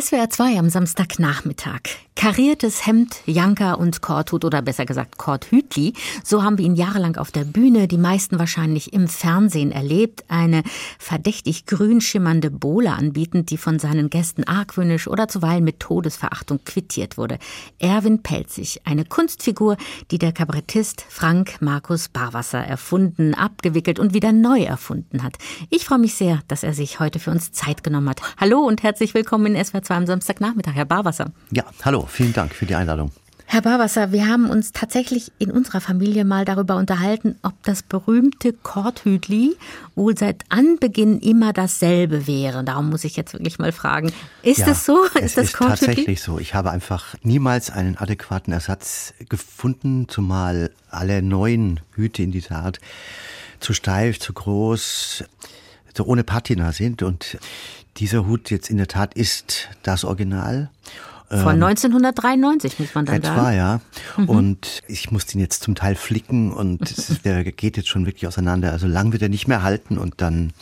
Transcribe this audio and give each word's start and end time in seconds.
SWR 0.00 0.30
2 0.30 0.58
am 0.60 0.70
Samstagnachmittag. 0.70 1.80
Kariertes 2.14 2.84
Hemd, 2.84 3.16
Janka 3.26 3.74
und 3.74 4.02
Korthut 4.02 4.44
oder 4.44 4.60
besser 4.60 4.84
gesagt 4.84 5.18
Korthütli. 5.18 5.92
So 6.24 6.42
haben 6.42 6.58
wir 6.58 6.64
ihn 6.64 6.74
jahrelang 6.74 7.16
auf 7.16 7.30
der 7.30 7.44
Bühne, 7.44 7.86
die 7.86 7.96
meisten 7.96 8.40
wahrscheinlich 8.40 8.92
im 8.92 9.06
Fernsehen 9.06 9.70
erlebt. 9.70 10.24
Eine 10.26 10.64
verdächtig 10.98 11.66
grün 11.66 12.00
schimmernde 12.00 12.50
Bohle 12.50 12.92
anbietend, 12.92 13.50
die 13.50 13.56
von 13.56 13.78
seinen 13.78 14.10
Gästen 14.10 14.42
argwöhnisch 14.42 15.06
oder 15.06 15.28
zuweilen 15.28 15.62
mit 15.62 15.78
Todesverachtung 15.78 16.58
quittiert 16.64 17.18
wurde. 17.18 17.38
Erwin 17.78 18.22
Pelzig, 18.22 18.82
eine 18.84 19.04
Kunstfigur, 19.04 19.76
die 20.10 20.18
der 20.18 20.32
Kabarettist 20.32 21.04
Frank 21.08 21.58
Markus 21.60 22.08
Barwasser 22.08 22.58
erfunden, 22.58 23.34
abgewickelt 23.34 24.00
und 24.00 24.12
wieder 24.12 24.32
neu 24.32 24.62
erfunden 24.62 25.22
hat. 25.22 25.38
Ich 25.70 25.84
freue 25.84 25.98
mich 26.00 26.14
sehr, 26.14 26.40
dass 26.48 26.64
er 26.64 26.74
sich 26.74 26.98
heute 26.98 27.20
für 27.20 27.30
uns 27.30 27.52
Zeit 27.52 27.84
genommen 27.84 28.08
hat. 28.08 28.22
Hallo 28.38 28.58
und 28.58 28.82
herzlich 28.82 29.14
willkommen 29.14 29.54
in 29.54 29.64
SWR 29.64 29.87
2 29.88 29.94
am 29.96 30.06
Samstagnachmittag, 30.06 30.74
Herr 30.74 30.84
Barwasser. 30.84 31.32
Ja, 31.50 31.64
hallo 31.82 32.06
vielen 32.06 32.34
Dank 32.34 32.54
für 32.54 32.66
die 32.66 32.74
Einladung. 32.74 33.10
Herr 33.46 33.62
Barwasser, 33.62 34.12
wir 34.12 34.28
haben 34.28 34.50
uns 34.50 34.72
tatsächlich 34.72 35.32
in 35.38 35.50
unserer 35.50 35.80
Familie 35.80 36.26
mal 36.26 36.44
darüber 36.44 36.76
unterhalten, 36.76 37.36
ob 37.42 37.54
das 37.62 37.82
berühmte 37.82 38.52
Korthütli 38.52 39.56
wohl 39.94 40.18
seit 40.18 40.44
Anbeginn 40.50 41.18
immer 41.20 41.54
dasselbe 41.54 42.26
wäre. 42.26 42.62
Darum 42.62 42.90
muss 42.90 43.04
ich 43.04 43.16
jetzt 43.16 43.32
wirklich 43.32 43.58
mal 43.58 43.72
fragen, 43.72 44.12
ist 44.42 44.58
ja, 44.58 44.68
es 44.68 44.84
so? 44.84 45.02
Ist 45.14 45.24
es 45.24 45.34
das 45.34 45.44
ist 45.46 45.56
tatsächlich 45.56 46.20
so. 46.20 46.38
Ich 46.38 46.54
habe 46.54 46.70
einfach 46.70 47.14
niemals 47.22 47.70
einen 47.70 47.96
adäquaten 47.96 48.52
Ersatz 48.52 49.14
gefunden, 49.30 50.06
zumal 50.08 50.70
alle 50.90 51.22
neuen 51.22 51.80
Hüte 51.94 52.22
in 52.22 52.30
dieser 52.30 52.56
Art 52.56 52.80
zu 53.60 53.72
steif, 53.72 54.20
zu 54.20 54.34
groß, 54.34 55.24
so 55.96 56.04
ohne 56.04 56.22
Patina 56.22 56.72
sind 56.72 57.02
und 57.02 57.38
dieser 57.98 58.26
Hut 58.26 58.50
jetzt 58.50 58.70
in 58.70 58.76
der 58.76 58.86
Tat 58.86 59.14
ist 59.14 59.68
das 59.82 60.04
Original. 60.04 60.70
Von 61.30 61.62
1993 61.62 62.78
ähm, 62.78 62.84
muss 62.86 62.94
man 62.94 63.04
dann 63.04 63.16
etwa, 63.16 63.34
sagen. 63.34 63.56
ja. 63.56 63.80
Mhm. 64.16 64.28
Und 64.30 64.82
ich 64.88 65.10
muss 65.10 65.26
den 65.26 65.42
jetzt 65.42 65.62
zum 65.62 65.74
Teil 65.74 65.94
flicken 65.94 66.52
und 66.52 66.80
der 67.24 67.44
geht 67.44 67.76
jetzt 67.76 67.88
schon 67.88 68.06
wirklich 68.06 68.26
auseinander. 68.26 68.72
Also 68.72 68.86
lang 68.86 69.12
wird 69.12 69.20
er 69.20 69.28
nicht 69.28 69.46
mehr 69.46 69.62
halten 69.62 69.98
und 69.98 70.14
dann 70.22 70.54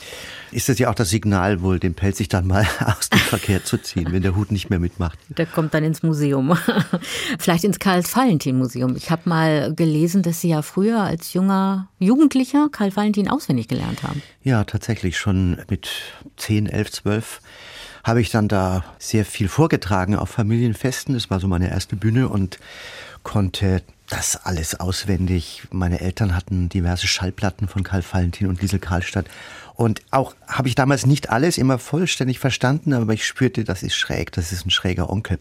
ist 0.50 0.68
das 0.68 0.80
ja 0.80 0.90
auch 0.90 0.94
das 0.96 1.10
Signal, 1.10 1.62
wohl 1.62 1.78
den 1.78 1.94
Pelz 1.94 2.18
sich 2.18 2.28
dann 2.28 2.48
mal 2.48 2.66
aus 2.84 3.10
dem 3.10 3.20
Verkehr 3.20 3.64
zu 3.64 3.78
ziehen, 3.78 4.08
wenn 4.10 4.22
der 4.22 4.34
Hut 4.34 4.50
nicht 4.50 4.68
mehr 4.68 4.80
mitmacht. 4.80 5.18
Der 5.28 5.46
kommt 5.46 5.72
dann 5.72 5.84
ins 5.84 6.02
Museum. 6.02 6.58
Vielleicht 7.38 7.62
ins 7.62 7.78
Karl-Valentin-Museum. 7.78 8.96
Ich 8.96 9.12
habe 9.12 9.28
mal 9.28 9.72
gelesen, 9.72 10.22
dass 10.22 10.40
Sie 10.40 10.48
ja 10.48 10.62
früher 10.62 11.00
als 11.00 11.32
junger 11.32 11.88
Jugendlicher 12.00 12.68
Karl 12.72 12.94
Valentin 12.94 13.28
auswendig 13.28 13.68
gelernt 13.68 14.02
haben. 14.02 14.20
Ja, 14.42 14.64
tatsächlich 14.64 15.16
schon 15.16 15.58
mit 15.70 15.88
10, 16.36 16.66
11, 16.66 16.90
12 16.90 17.40
habe 18.06 18.20
ich 18.20 18.30
dann 18.30 18.46
da 18.46 18.84
sehr 19.00 19.24
viel 19.24 19.48
vorgetragen 19.48 20.14
auf 20.14 20.30
Familienfesten. 20.30 21.14
Das 21.14 21.28
war 21.28 21.40
so 21.40 21.48
meine 21.48 21.68
erste 21.68 21.96
Bühne 21.96 22.28
und 22.28 22.60
konnte 23.24 23.82
das 24.08 24.36
alles 24.36 24.78
auswendig. 24.78 25.64
Meine 25.72 26.00
Eltern 26.00 26.36
hatten 26.36 26.68
diverse 26.68 27.08
Schallplatten 27.08 27.66
von 27.66 27.82
Karl 27.82 28.04
Valentin 28.08 28.46
und 28.46 28.62
Liesel 28.62 28.78
Karlstadt 28.78 29.26
und 29.76 30.00
auch 30.10 30.34
habe 30.46 30.68
ich 30.68 30.74
damals 30.74 31.04
nicht 31.04 31.28
alles 31.30 31.58
immer 31.58 31.78
vollständig 31.78 32.38
verstanden, 32.38 32.94
aber 32.94 33.12
ich 33.12 33.26
spürte, 33.26 33.62
das 33.62 33.82
ist 33.82 33.94
schräg, 33.94 34.32
das 34.32 34.50
ist 34.50 34.64
ein 34.64 34.70
schräger 34.70 35.10
Onkel. 35.10 35.38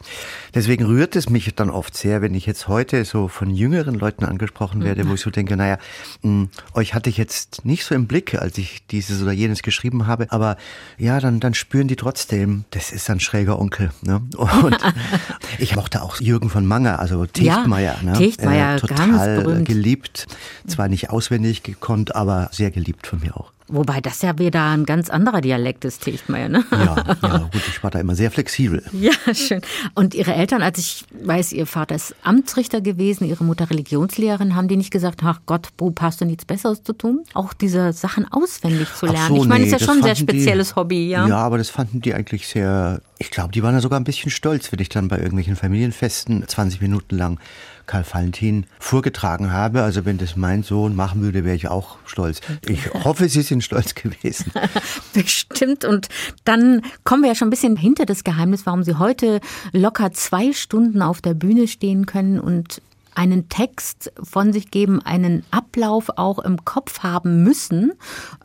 Deswegen 0.54 0.86
rührt 0.86 1.16
es 1.16 1.30
mich 1.30 1.56
dann 1.56 1.70
oft 1.70 1.96
sehr, 1.96 2.22
wenn 2.22 2.36
ich 2.36 2.46
jetzt 2.46 2.68
heute 2.68 3.06
so 3.06 3.30
von 3.30 3.50
jüngeren 3.50 3.96
Leuten 3.96 4.26
angesprochen 4.26 4.84
werde, 4.84 5.06
mhm. 5.06 5.10
wo 5.10 5.14
ich 5.14 5.22
so 5.22 5.30
denke, 5.30 5.56
naja, 5.56 5.78
mh, 6.22 6.30
hm, 6.30 6.50
euch 6.74 6.94
hatte 6.94 7.10
ich 7.10 7.18
jetzt 7.18 7.64
nicht 7.64 7.86
so 7.86 7.96
im 7.96 8.08
Blick, 8.08 8.36
als 8.36 8.58
ich 8.58 8.86
dieses 8.88 9.22
oder 9.22 9.32
jenes 9.32 9.64
geschrieben 9.64 10.06
habe, 10.06 10.28
aber 10.32 10.58
ja, 10.98 11.22
dann, 11.22 11.40
dann 11.40 11.54
spüren 11.54 11.88
die 11.88 11.96
trotzdem, 11.96 12.66
das 12.72 12.92
ist 12.92 13.10
ein 13.10 13.22
schräger 13.22 13.58
Onkel. 13.58 13.92
Ne? 14.02 14.22
Und 14.38 14.78
ich 15.60 15.78
mochte 15.78 16.02
auch 16.02 16.20
Jürgen 16.20 16.50
von 16.50 16.66
Manger, 16.66 17.00
also 17.00 17.26
Techtmeier. 17.26 17.98
Ja, 18.04 18.12
ne? 18.12 18.18
Techtmeier, 18.18 18.76
äh, 18.76 18.80
total 18.80 19.64
geliebt, 19.64 20.28
zwar 20.68 20.90
nicht 20.90 21.10
auswendig 21.10 21.64
gekonnt, 21.64 22.16
aber 22.16 22.50
sehr 22.52 22.72
geliebt 22.72 23.08
von 23.08 23.22
mir 23.22 23.38
auch. 23.38 23.55
Wobei 23.68 24.00
das 24.00 24.22
ja 24.22 24.38
wieder 24.38 24.64
ein 24.70 24.86
ganz 24.86 25.10
anderer 25.10 25.42
Dialekt 25.42 25.86
ist, 25.86 26.04
Techtmeier, 26.04 26.50
ne? 26.50 26.64
Ja, 26.72 26.96
ja, 27.24 27.38
gut, 27.52 27.62
ich 27.68 27.84
war 27.84 27.90
da 27.90 28.00
immer 28.00 28.16
sehr 28.16 28.30
flexibel. 28.32 28.84
Ja, 29.06 29.12
schön. 29.34 29.62
Und 29.94 30.16
Ihre 30.16 30.34
Eltern, 30.34 30.62
als 30.64 30.80
ich 30.80 31.06
weiß, 31.24 31.52
Ihr 31.54 31.68
Vater 31.68 31.96
ist 31.96 32.16
Amtsrichter 32.24 32.82
gewesen, 32.82 33.26
Ihre 33.26 33.44
Mutter 33.44 33.70
Religionslehrerin, 33.70 34.56
haben 34.56 34.68
die 34.68 34.78
nicht 34.78 34.90
gesagt, 34.90 35.22
ach 35.24 35.42
Gott, 35.46 35.76
Bub, 35.78 36.02
hast 36.02 36.22
du 36.22 36.26
nichts 36.26 36.46
Besseres 36.46 36.82
zu 36.84 36.94
tun? 36.94 37.24
Auch 37.34 37.54
diese 37.54 37.94
Sachen 37.94 38.26
auswendig 38.32 38.88
zu 38.94 39.06
lernen. 39.06 39.28
So, 39.28 39.42
ich 39.44 39.48
meine, 39.48 39.66
nee, 39.66 39.72
ist 39.72 39.80
ja 39.80 39.86
schon 39.86 39.98
ein 39.98 40.04
sehr 40.04 40.16
spezielles 40.16 40.70
die, 40.70 40.76
Hobby, 40.76 41.10
ja? 41.10 41.28
Ja, 41.28 41.38
aber 41.38 41.58
das 41.58 41.70
fanden 41.70 42.02
die 42.02 42.14
eigentlich 42.14 42.48
sehr, 42.48 43.02
ich 43.18 43.32
glaube, 43.32 43.54
die 43.54 43.64
waren 43.64 43.74
da 43.74 43.82
sogar 43.82 44.00
ein 44.00 44.04
bisschen 44.04 44.30
stolz, 44.30 44.72
wenn 44.72 44.80
ich 44.80 44.90
dann 44.90 45.08
bei 45.08 45.18
irgendwelchen 45.18 45.56
Familienfesten 45.56 46.46
20 46.48 46.82
Minuten 46.82 47.16
lang 47.16 47.40
Karl 47.86 48.06
Valentin 48.10 48.66
vorgetragen 48.80 49.54
habe. 49.54 49.84
Also 49.84 50.06
wenn 50.06 50.18
das 50.18 50.36
mein 50.36 50.64
Sohn 50.64 50.96
machen 50.96 51.22
würde, 51.22 51.46
wäre 51.46 51.56
ich 51.56 51.70
auch 51.70 51.98
stolz. 52.06 52.42
Ich 52.68 52.94
hoffe, 53.06 53.30
Sie 53.30 53.42
sind 53.42 53.64
stolz 53.64 53.96
gewesen. 53.96 54.52
Bestimmt. 55.14 55.86
Und 55.86 56.10
dann 56.44 56.82
kommen 57.04 57.24
wir 57.24 57.30
ja 57.30 57.36
schon 57.36 57.48
ein 57.48 57.52
bisschen 57.52 57.78
hinter 57.78 58.06
das 58.06 58.24
Geheimnis, 58.24 58.66
warum 58.66 58.84
Sie 58.84 58.96
heute 58.96 59.40
locker 59.72 60.12
zwei 60.12 60.52
Stunden 60.52 61.02
auf 61.02 61.22
der 61.22 61.36
Bühne 61.36 61.68
stehen 61.68 62.06
können 62.06 62.40
und 62.40 62.82
einen 63.14 63.48
Text 63.48 64.12
von 64.22 64.52
sich 64.52 64.72
geben, 64.72 65.02
einen 65.02 65.46
Ablauf 65.52 66.10
auch 66.18 66.40
im 66.40 66.66
Kopf 66.66 67.00
haben 67.00 67.44
müssen. 67.44 67.94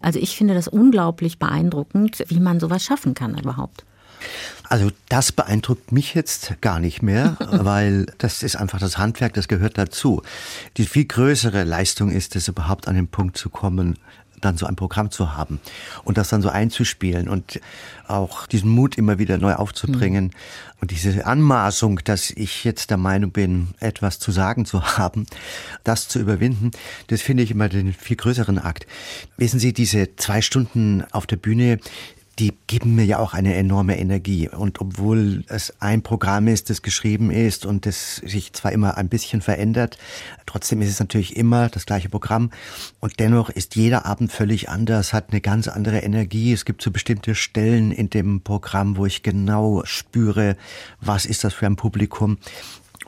Also 0.01 0.21
ich 0.21 0.37
finde 0.37 0.55
das 0.55 0.69
unglaublich 0.69 1.41
beeindruckend, 1.41 2.23
wie 2.29 2.39
man 2.39 2.61
sowas 2.61 2.85
schaffen 2.85 3.15
kann 3.15 3.37
überhaupt. 3.37 3.85
Also 4.69 4.91
das 5.09 5.33
beeindruckt 5.33 5.93
mich 5.93 6.15
jetzt 6.15 6.55
gar 6.61 6.79
nicht 6.79 7.03
mehr, 7.03 7.37
weil 7.51 8.07
das 8.19 8.43
ist 8.43 8.57
einfach 8.57 8.79
das 8.79 8.99
Handwerk, 8.99 9.35
das 9.35 9.49
gehört 9.49 9.79
dazu. 9.79 10.23
Die 10.77 10.87
viel 10.87 11.05
größere 11.05 11.65
Leistung 11.65 12.11
ist 12.11 12.37
es, 12.37 12.49
überhaupt 12.49 12.89
an 12.89 12.95
den 12.95 13.09
Punkt 13.09 13.37
zu 13.37 13.51
kommen, 13.51 13.97
dann 14.41 14.57
so 14.57 14.67
ein 14.67 14.77
Programm 14.77 15.11
zu 15.11 15.37
haben 15.37 15.61
und 16.05 16.19
das 16.19 16.29
dann 16.29 16.43
so 16.43 16.49
einzuspielen 16.49 17.29
und 17.29 17.61
auch 18.07 18.47
diesen 18.47 18.71
Mut 18.71 18.97
immer 18.97 19.19
wieder 19.19 19.39
neu 19.39 19.55
aufzubringen 19.55 20.25
mhm. 20.25 20.31
und 20.81 20.91
diese 20.91 21.27
Anmaßung, 21.27 22.01
dass 22.05 22.31
ich 22.31 22.65
jetzt 22.65 22.91
der 22.91 22.97
Meinung 22.97 23.31
bin, 23.31 23.69
etwas 23.81 24.19
zu 24.19 24.33
sagen 24.33 24.65
zu 24.65 24.83
haben, 24.99 25.27
das 25.85 26.09
zu 26.09 26.19
überwinden, 26.19 26.71
das 27.09 27.23
finde 27.23 27.43
ich 27.43 27.51
immer 27.51 27.69
den 27.69 27.93
viel 27.93 28.17
größeren 28.17 28.59
Akt. 28.59 28.87
Wissen 29.37 29.61
Sie, 29.61 29.73
diese 29.73 30.17
zwei 30.17 30.43
Stunden 30.43 31.05
auf 31.13 31.27
der 31.27 31.37
Bühne, 31.37 31.79
die 32.41 32.55
geben 32.67 32.95
mir 32.95 33.05
ja 33.05 33.19
auch 33.19 33.35
eine 33.35 33.55
enorme 33.55 33.99
Energie. 33.99 34.49
Und 34.49 34.81
obwohl 34.81 35.45
es 35.49 35.75
ein 35.79 36.01
Programm 36.01 36.49
ist, 36.49 36.71
das 36.71 36.81
geschrieben 36.81 37.31
ist 37.31 37.67
und 37.67 37.85
das 37.85 38.17
sich 38.17 38.55
zwar 38.55 38.73
immer 38.73 38.97
ein 38.97 39.11
bisschen 39.11 39.43
verändert, 39.43 39.99
trotzdem 40.47 40.81
ist 40.81 40.89
es 40.89 40.99
natürlich 40.99 41.37
immer 41.37 41.69
das 41.69 41.85
gleiche 41.85 42.09
Programm. 42.09 42.51
Und 42.99 43.21
dennoch 43.21 43.51
ist 43.51 43.77
jeder 43.77 44.07
Abend 44.07 44.33
völlig 44.33 44.71
anders, 44.71 45.13
hat 45.13 45.31
eine 45.31 45.43
ganz 45.43 45.69
andere 45.69 45.99
Energie. 45.99 46.55
Es 46.55 46.65
gibt 46.65 46.81
so 46.81 46.91
bestimmte 46.91 47.35
Stellen 47.35 47.93
in 47.93 48.09
dem 48.09 48.41
Programm, 48.41 48.97
wo 48.97 49.05
ich 49.05 49.23
genau 49.23 49.83
spüre, 49.85 50.57
was 51.01 51.27
ist 51.27 51.45
das 51.45 51.53
für 51.53 51.67
ein 51.67 51.77
Publikum. 51.77 52.39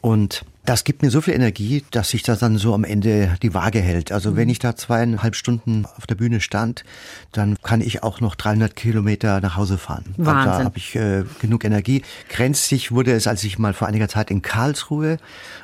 Und 0.02 0.44
das 0.64 0.84
gibt 0.84 1.02
mir 1.02 1.10
so 1.10 1.20
viel 1.20 1.34
Energie, 1.34 1.84
dass 1.92 2.10
sich 2.10 2.22
das 2.22 2.40
dann 2.40 2.56
so 2.58 2.74
am 2.74 2.84
Ende 2.84 3.36
die 3.42 3.54
Waage 3.54 3.80
hält. 3.80 4.12
Also 4.12 4.36
wenn 4.36 4.48
ich 4.48 4.58
da 4.58 4.76
zweieinhalb 4.76 5.34
Stunden 5.34 5.86
auf 5.96 6.06
der 6.06 6.16
Bühne 6.16 6.40
stand, 6.40 6.84
dann 7.30 7.56
kann 7.62 7.80
ich 7.80 8.02
auch 8.02 8.20
noch 8.20 8.34
300 8.34 8.76
Kilometer 8.76 9.40
nach 9.40 9.56
Hause 9.56 9.78
fahren. 9.78 10.04
Wahnsinn. 10.16 10.52
Da 10.52 10.64
habe 10.64 10.78
ich 10.78 10.94
äh, 10.96 11.24
genug 11.40 11.64
Energie. 11.64 12.02
Grenzig 12.28 12.92
wurde 12.92 13.12
es, 13.12 13.26
als 13.26 13.42
ich 13.44 13.58
mal 13.58 13.74
vor 13.74 13.88
einiger 13.88 14.08
Zeit 14.08 14.30
in 14.30 14.42
Karlsruhe 14.42 15.18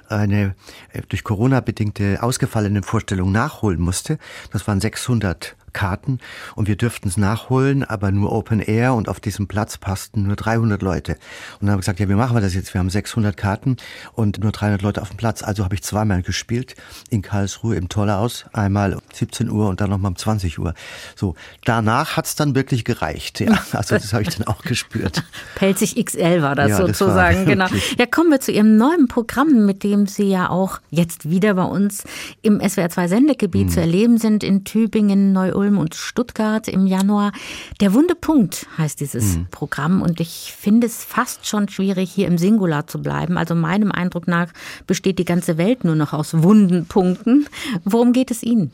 eine 0.09 0.55
äh, 0.93 1.03
durch 1.09 1.25
Corona 1.25 1.61
bedingte 1.61 2.23
ausgefallene 2.23 2.83
Vorstellung 2.83 3.31
nachholen 3.31 3.81
musste. 3.81 4.19
Das 4.53 4.67
waren 4.67 4.81
600 4.81 5.57
Karten 5.73 6.19
und 6.55 6.69
wir 6.69 6.77
dürften 6.77 7.09
es 7.09 7.17
nachholen, 7.17 7.85
aber 7.85 8.11
nur 8.11 8.33
Open 8.33 8.61
Air 8.61 8.95
und 8.95 9.09
auf 9.09 9.21
diesem 9.21 9.49
Platz 9.49 9.79
passten 9.79 10.25
nur 10.25 10.37
300 10.37 10.83
Leute. 10.83 11.13
Und 11.13 11.63
dann 11.63 11.71
haben 11.71 11.77
wir 11.77 11.81
gesagt, 11.81 12.01
ja, 12.01 12.09
wie 12.09 12.15
machen 12.15 12.37
wir 12.37 12.41
das 12.41 12.55
jetzt? 12.55 12.75
Wir 12.75 12.81
haben 12.81 12.91
600 12.91 13.37
Karten 13.37 13.77
und 14.13 14.43
nur 14.43 14.53
300 14.53 14.83
Leute 14.83 15.03
auf 15.03 15.11
dem 15.11 15.17
Platz. 15.17 15.43
Also 15.43 15.65
habe 15.65 15.75
ich 15.75 15.83
zweimal 15.83 16.23
gespielt 16.23 16.75
in 17.11 17.23
Karlsruhe 17.23 17.77
im 17.77 17.89
Tollhaus, 17.89 18.45
einmal 18.53 18.95
um 18.95 19.01
17 19.13 19.51
Uhr 19.51 19.69
und 19.69 19.81
dann 19.81 19.91
nochmal 19.91 20.11
um 20.11 20.17
20 20.17 20.59
Uhr. 20.59 20.75
So, 21.17 21.35
danach 21.65 22.17
hat's 22.17 22.35
dann 22.37 22.55
wirklich 22.55 22.85
gereicht. 22.85 23.41
Ja, 23.41 23.59
also 23.73 23.97
das 23.97 24.13
habe 24.13 24.23
ich 24.23 24.37
dann 24.37 24.47
auch 24.47 24.63
gespürt. 24.63 25.25
Pelzig 25.55 26.03
XL 26.05 26.43
war 26.43 26.55
das 26.55 26.71
ja, 26.71 26.77
sozusagen, 26.77 27.45
das 27.45 27.47
genau. 27.47 27.67
Ja, 27.99 28.07
kommen 28.07 28.31
wir 28.31 28.41
zu 28.41 28.53
Ihrem 28.53 28.77
neuen 28.77 29.09
Programm, 29.09 29.67
mit 29.67 29.83
dem 29.83 30.07
Sie 30.07 30.31
ja 30.31 30.51
auch 30.51 30.81
jetzt 30.91 31.29
wieder 31.31 31.55
bei 31.55 31.65
uns 31.65 32.05
im 32.43 32.61
SWR 32.61 32.91
2 32.91 33.09
Sendegebiet 33.09 33.67
hm. 33.67 33.71
zu 33.71 33.81
erleben 33.81 34.19
sind, 34.19 34.45
in 34.45 34.65
Tübingen, 34.65 35.33
Neu-Ulm 35.33 35.68
Ulm 35.69 35.79
und 35.79 35.95
Stuttgart 35.95 36.67
im 36.67 36.87
Januar. 36.87 37.33
Der 37.81 37.93
wunde 37.93 38.15
Punkt 38.15 38.67
heißt 38.79 39.01
dieses 39.01 39.37
mhm. 39.37 39.47
Programm 39.51 40.03
und 40.03 40.21
ich 40.21 40.55
finde 40.57 40.87
es 40.87 41.05
fast 41.05 41.47
schon 41.47 41.69
schwierig, 41.69 42.11
hier 42.11 42.27
im 42.27 42.39
Singular 42.39 42.87
zu 42.87 43.03
bleiben. 43.03 43.37
Also 43.37 43.55
meinem 43.55 43.93
Eindruck 43.93 44.27
nach 44.29 44.49
besteht 44.87 45.19
die 45.19 45.25
ganze 45.25 45.59
Welt 45.59 45.85
nur 45.85 45.95
noch 45.95 46.13
aus 46.13 46.43
wunden 46.43 46.87
Punkten. 46.87 47.47
Worum 47.85 48.13
geht 48.13 48.31
es 48.31 48.43
Ihnen? 48.43 48.73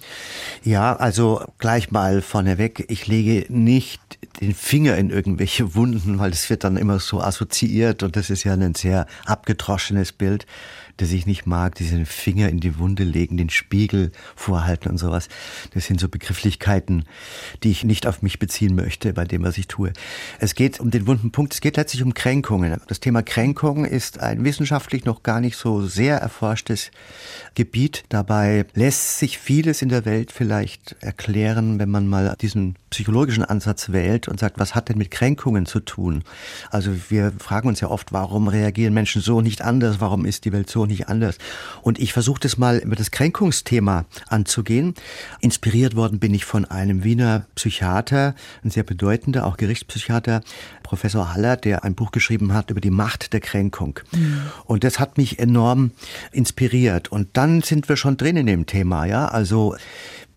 Ja, 0.62 0.94
also 0.94 1.44
gleich 1.58 1.90
mal 1.90 2.22
vorneweg, 2.22 2.86
ich 2.88 3.06
lege 3.06 3.46
nicht 3.48 4.00
den 4.40 4.54
Finger 4.54 4.96
in 4.96 5.10
irgendwelche 5.10 5.74
Wunden, 5.74 6.18
weil 6.18 6.30
das 6.30 6.48
wird 6.48 6.64
dann 6.64 6.76
immer 6.76 7.00
so 7.00 7.20
assoziiert 7.20 8.02
und 8.02 8.16
das 8.16 8.30
ist 8.30 8.44
ja 8.44 8.52
ein 8.52 8.74
sehr 8.74 9.06
abgedroschenes 9.26 10.12
Bild 10.12 10.46
das 10.96 11.12
ich 11.12 11.26
nicht 11.26 11.46
mag, 11.46 11.74
diesen 11.74 12.06
Finger 12.06 12.48
in 12.48 12.60
die 12.60 12.78
Wunde 12.78 13.04
legen, 13.04 13.36
den 13.36 13.50
Spiegel 13.50 14.12
vorhalten 14.36 14.90
und 14.90 14.98
sowas. 14.98 15.28
Das 15.72 15.86
sind 15.86 16.00
so 16.00 16.08
Begrifflichkeiten, 16.08 17.04
die 17.62 17.70
ich 17.70 17.84
nicht 17.84 18.06
auf 18.06 18.22
mich 18.22 18.38
beziehen 18.38 18.74
möchte 18.74 19.12
bei 19.12 19.24
dem, 19.24 19.42
was 19.42 19.58
ich 19.58 19.66
tue. 19.66 19.92
Es 20.38 20.54
geht 20.54 20.80
um 20.80 20.90
den 20.90 21.06
wunden 21.06 21.32
Punkt, 21.32 21.54
es 21.54 21.60
geht 21.60 21.76
letztlich 21.76 22.02
um 22.02 22.14
Kränkungen. 22.14 22.80
Das 22.86 23.00
Thema 23.00 23.22
Kränkung 23.22 23.84
ist 23.84 24.20
ein 24.20 24.44
wissenschaftlich 24.44 25.04
noch 25.04 25.22
gar 25.22 25.40
nicht 25.40 25.56
so 25.56 25.86
sehr 25.86 26.18
erforschtes 26.18 26.90
Gebiet. 27.54 28.04
Dabei 28.08 28.66
lässt 28.74 29.18
sich 29.18 29.38
vieles 29.38 29.82
in 29.82 29.88
der 29.88 30.04
Welt 30.04 30.32
vielleicht 30.32 30.96
erklären, 31.00 31.78
wenn 31.78 31.90
man 31.90 32.06
mal 32.06 32.36
diesen 32.40 32.76
psychologischen 32.90 33.44
Ansatz 33.44 33.90
wählt 33.90 34.28
und 34.28 34.38
sagt, 34.38 34.58
was 34.58 34.74
hat 34.74 34.88
denn 34.88 34.98
mit 34.98 35.10
Kränkungen 35.10 35.66
zu 35.66 35.80
tun? 35.80 36.22
Also 36.70 36.92
wir 37.08 37.32
fragen 37.38 37.68
uns 37.68 37.80
ja 37.80 37.88
oft, 37.88 38.12
warum 38.12 38.46
reagieren 38.46 38.94
Menschen 38.94 39.20
so 39.20 39.40
nicht 39.40 39.62
anders? 39.62 40.00
Warum 40.00 40.24
ist 40.24 40.44
die 40.44 40.52
Welt 40.52 40.70
so 40.70 40.83
nicht 40.86 41.08
anders? 41.08 41.38
Und 41.82 41.98
ich 41.98 42.12
versuche 42.12 42.40
das 42.40 42.58
mal 42.58 42.78
über 42.78 42.96
das 42.96 43.10
Kränkungsthema 43.10 44.04
anzugehen. 44.28 44.94
Inspiriert 45.40 45.96
worden 45.96 46.18
bin 46.18 46.34
ich 46.34 46.44
von 46.44 46.64
einem 46.64 47.04
Wiener 47.04 47.46
Psychiater, 47.54 48.34
ein 48.62 48.70
sehr 48.70 48.82
bedeutender, 48.82 49.46
auch 49.46 49.56
Gerichtspsychiater, 49.56 50.42
Professor 50.82 51.34
Haller, 51.34 51.56
der 51.56 51.84
ein 51.84 51.94
Buch 51.94 52.12
geschrieben 52.12 52.52
hat 52.52 52.70
über 52.70 52.80
die 52.80 52.90
Macht 52.90 53.32
der 53.32 53.40
Kränkung. 53.40 54.00
Mhm. 54.12 54.42
Und 54.64 54.84
das 54.84 54.98
hat 54.98 55.18
mich 55.18 55.38
enorm 55.38 55.92
inspiriert. 56.32 57.10
Und 57.10 57.28
dann 57.32 57.62
sind 57.62 57.88
wir 57.88 57.96
schon 57.96 58.16
drin 58.16 58.36
in 58.36 58.46
dem 58.46 58.66
Thema, 58.66 59.04
ja. 59.06 59.26
Also 59.26 59.76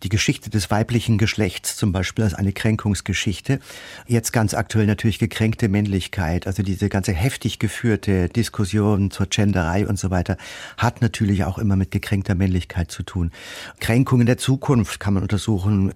die 0.04 0.10
Geschichte 0.10 0.50
des 0.50 0.70
weiblichen 0.70 1.18
Geschlechts 1.18 1.76
zum 1.76 1.92
Beispiel 1.92 2.24
als 2.24 2.34
eine 2.34 2.54
Kränkungsgeschichte. 2.54 3.60
Jetzt 4.06 4.32
ganz 4.32 4.54
aktuell 4.54 4.86
natürlich 4.86 5.20
gekränkte 5.20 5.70
Männlichkeit, 5.70 6.48
also 6.48 6.64
diese 6.64 6.90
ganze 6.90 7.14
heftig 7.14 7.60
geführte 7.60 8.30
Diskussion 8.30 9.12
zur 9.12 9.28
Genderei 9.28 9.88
und 9.88 9.98
so 9.98 10.10
weiter, 10.10 10.38
hat 10.78 11.02
natürlich 11.02 11.44
auch 11.44 11.58
immer 11.58 11.76
mit 11.76 11.92
gekränkter 11.92 12.36
Männlichkeit 12.36 12.92
zu 12.92 13.04
tun. 13.04 13.32
Kränkungen 13.80 14.26
der 14.26 14.38
Zukunft 14.38 15.00
kann 15.00 15.14
man 15.14 15.24
untersuchen. 15.24 15.94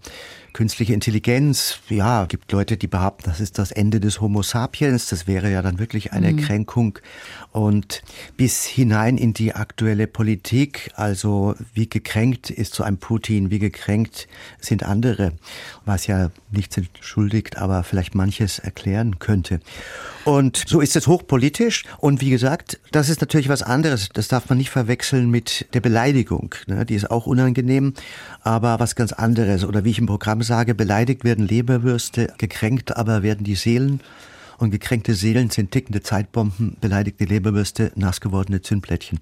Künstliche 0.53 0.93
Intelligenz, 0.93 1.79
ja, 1.89 2.25
gibt 2.25 2.51
Leute, 2.51 2.75
die 2.75 2.87
behaupten, 2.87 3.29
das 3.29 3.39
ist 3.39 3.57
das 3.57 3.71
Ende 3.71 3.99
des 3.99 4.19
Homo 4.19 4.43
sapiens. 4.43 5.07
Das 5.07 5.25
wäre 5.27 5.51
ja 5.51 5.61
dann 5.61 5.79
wirklich 5.79 6.11
eine 6.11 6.33
mhm. 6.33 6.37
Kränkung. 6.37 6.99
Und 7.51 8.01
bis 8.37 8.65
hinein 8.65 9.17
in 9.17 9.33
die 9.33 9.53
aktuelle 9.53 10.07
Politik, 10.07 10.91
also 10.95 11.55
wie 11.73 11.87
gekränkt 11.87 12.49
ist 12.49 12.73
so 12.73 12.83
ein 12.83 12.97
Putin, 12.97 13.49
wie 13.49 13.59
gekränkt 13.59 14.27
sind 14.59 14.83
andere, 14.83 15.33
was 15.85 16.07
ja 16.07 16.31
nichts 16.51 16.77
entschuldigt, 16.77 17.57
aber 17.57 17.83
vielleicht 17.83 18.15
manches 18.15 18.59
erklären 18.59 19.19
könnte. 19.19 19.59
Und 20.23 20.63
so 20.67 20.81
ist 20.81 20.95
es 20.95 21.07
hochpolitisch. 21.07 21.83
Und 21.97 22.21
wie 22.21 22.29
gesagt, 22.29 22.79
das 22.91 23.09
ist 23.09 23.21
natürlich 23.21 23.49
was 23.49 23.63
anderes. 23.63 24.09
Das 24.13 24.27
darf 24.27 24.49
man 24.49 24.57
nicht 24.57 24.69
verwechseln 24.69 25.31
mit 25.31 25.67
der 25.73 25.81
Beleidigung. 25.81 26.53
Ne? 26.67 26.85
Die 26.85 26.95
ist 26.95 27.09
auch 27.09 27.25
unangenehm, 27.25 27.93
aber 28.41 28.79
was 28.79 28.95
ganz 28.95 29.13
anderes. 29.13 29.63
Oder 29.63 29.83
wie 29.83 29.91
ich 29.91 29.99
im 29.99 30.05
Programm 30.05 30.40
sage, 30.43 30.75
beleidigt 30.75 31.23
werden 31.23 31.47
Leberwürste, 31.47 32.33
gekränkt 32.37 32.95
aber 32.95 33.23
werden 33.23 33.43
die 33.43 33.55
Seelen. 33.55 34.01
Und 34.57 34.69
gekränkte 34.69 35.15
Seelen 35.15 35.49
sind 35.49 35.71
tickende 35.71 36.03
Zeitbomben, 36.03 36.77
beleidigte 36.79 37.25
Leberwürste, 37.25 37.91
nass 37.95 38.21
gewordene 38.21 38.61
Zündplättchen 38.61 39.19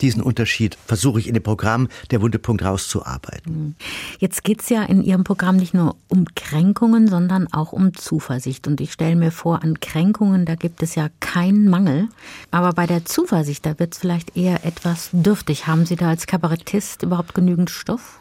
diesen 0.00 0.22
Unterschied 0.22 0.76
versuche 0.86 1.20
ich 1.20 1.28
in 1.28 1.34
dem 1.34 1.42
Programm 1.42 1.88
der 2.10 2.20
Wundepunkt 2.20 2.64
rauszuarbeiten. 2.64 3.52
Mhm. 3.52 3.74
Jetzt 4.18 4.44
geht 4.44 4.62
es 4.62 4.68
ja 4.68 4.82
in 4.82 5.02
Ihrem 5.02 5.24
Programm 5.24 5.56
nicht 5.56 5.74
nur 5.74 5.96
um 6.08 6.24
Kränkungen, 6.34 7.08
sondern 7.08 7.52
auch 7.52 7.72
um 7.72 7.94
Zuversicht. 7.94 8.66
Und 8.66 8.80
ich 8.80 8.92
stelle 8.92 9.16
mir 9.16 9.30
vor, 9.30 9.62
an 9.62 9.80
Kränkungen, 9.80 10.44
da 10.44 10.54
gibt 10.54 10.82
es 10.82 10.94
ja 10.94 11.08
keinen 11.20 11.68
Mangel. 11.68 12.08
Aber 12.50 12.72
bei 12.72 12.86
der 12.86 13.04
Zuversicht, 13.04 13.66
da 13.66 13.78
wird 13.78 13.94
es 13.94 13.98
vielleicht 13.98 14.36
eher 14.36 14.64
etwas 14.64 15.10
dürftig. 15.12 15.66
Haben 15.66 15.86
Sie 15.86 15.96
da 15.96 16.08
als 16.08 16.26
Kabarettist 16.26 17.02
überhaupt 17.02 17.34
genügend 17.34 17.70
Stoff? 17.70 18.20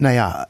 Naja, 0.00 0.46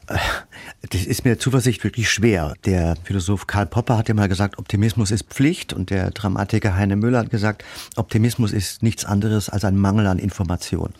das 0.91 1.03
ist 1.03 1.25
mir 1.25 1.37
Zuversicht 1.37 1.83
wirklich 1.83 2.09
schwer. 2.09 2.53
Der 2.63 2.95
Philosoph 3.03 3.47
Karl 3.47 3.65
Popper 3.65 3.97
hat 3.97 4.07
ja 4.07 4.13
mal 4.13 4.29
gesagt, 4.29 4.57
Optimismus 4.57 5.11
ist 5.11 5.23
Pflicht 5.23 5.73
und 5.73 5.89
der 5.89 6.11
Dramatiker 6.11 6.77
Heine 6.77 6.95
Müller 6.95 7.19
hat 7.19 7.31
gesagt, 7.31 7.65
Optimismus 7.97 8.53
ist 8.53 8.81
nichts 8.81 9.03
anderes 9.03 9.49
als 9.49 9.65
ein 9.65 9.75
Mangel 9.75 10.07
an 10.07 10.19
Information. 10.19 10.93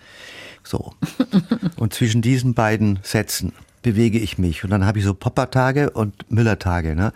So. 0.65 0.93
Und 1.77 1.93
zwischen 1.93 2.21
diesen 2.21 2.53
beiden 2.53 2.99
Sätzen 3.03 3.53
bewege 3.81 4.19
ich 4.19 4.37
mich. 4.37 4.63
Und 4.65 4.69
dann 4.69 4.85
habe 4.85 4.99
ich 4.99 5.05
so 5.05 5.15
Popper-Tage 5.15 5.89
und 5.89 6.29
Müller-Tage. 6.29 6.93
Ne? 6.93 7.13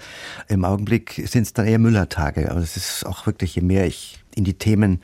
Im 0.48 0.66
Augenblick 0.66 1.22
sind 1.28 1.44
es 1.44 1.54
dann 1.54 1.68
eher 1.68 1.78
Müller-Tage. 1.78 2.50
Aber 2.50 2.62
es 2.62 2.76
ist 2.76 3.06
auch 3.06 3.28
wirklich, 3.28 3.56
je 3.56 3.62
mehr 3.62 3.86
ich 3.86 4.20
in 4.36 4.46
die 4.46 4.56
Themen 4.56 5.02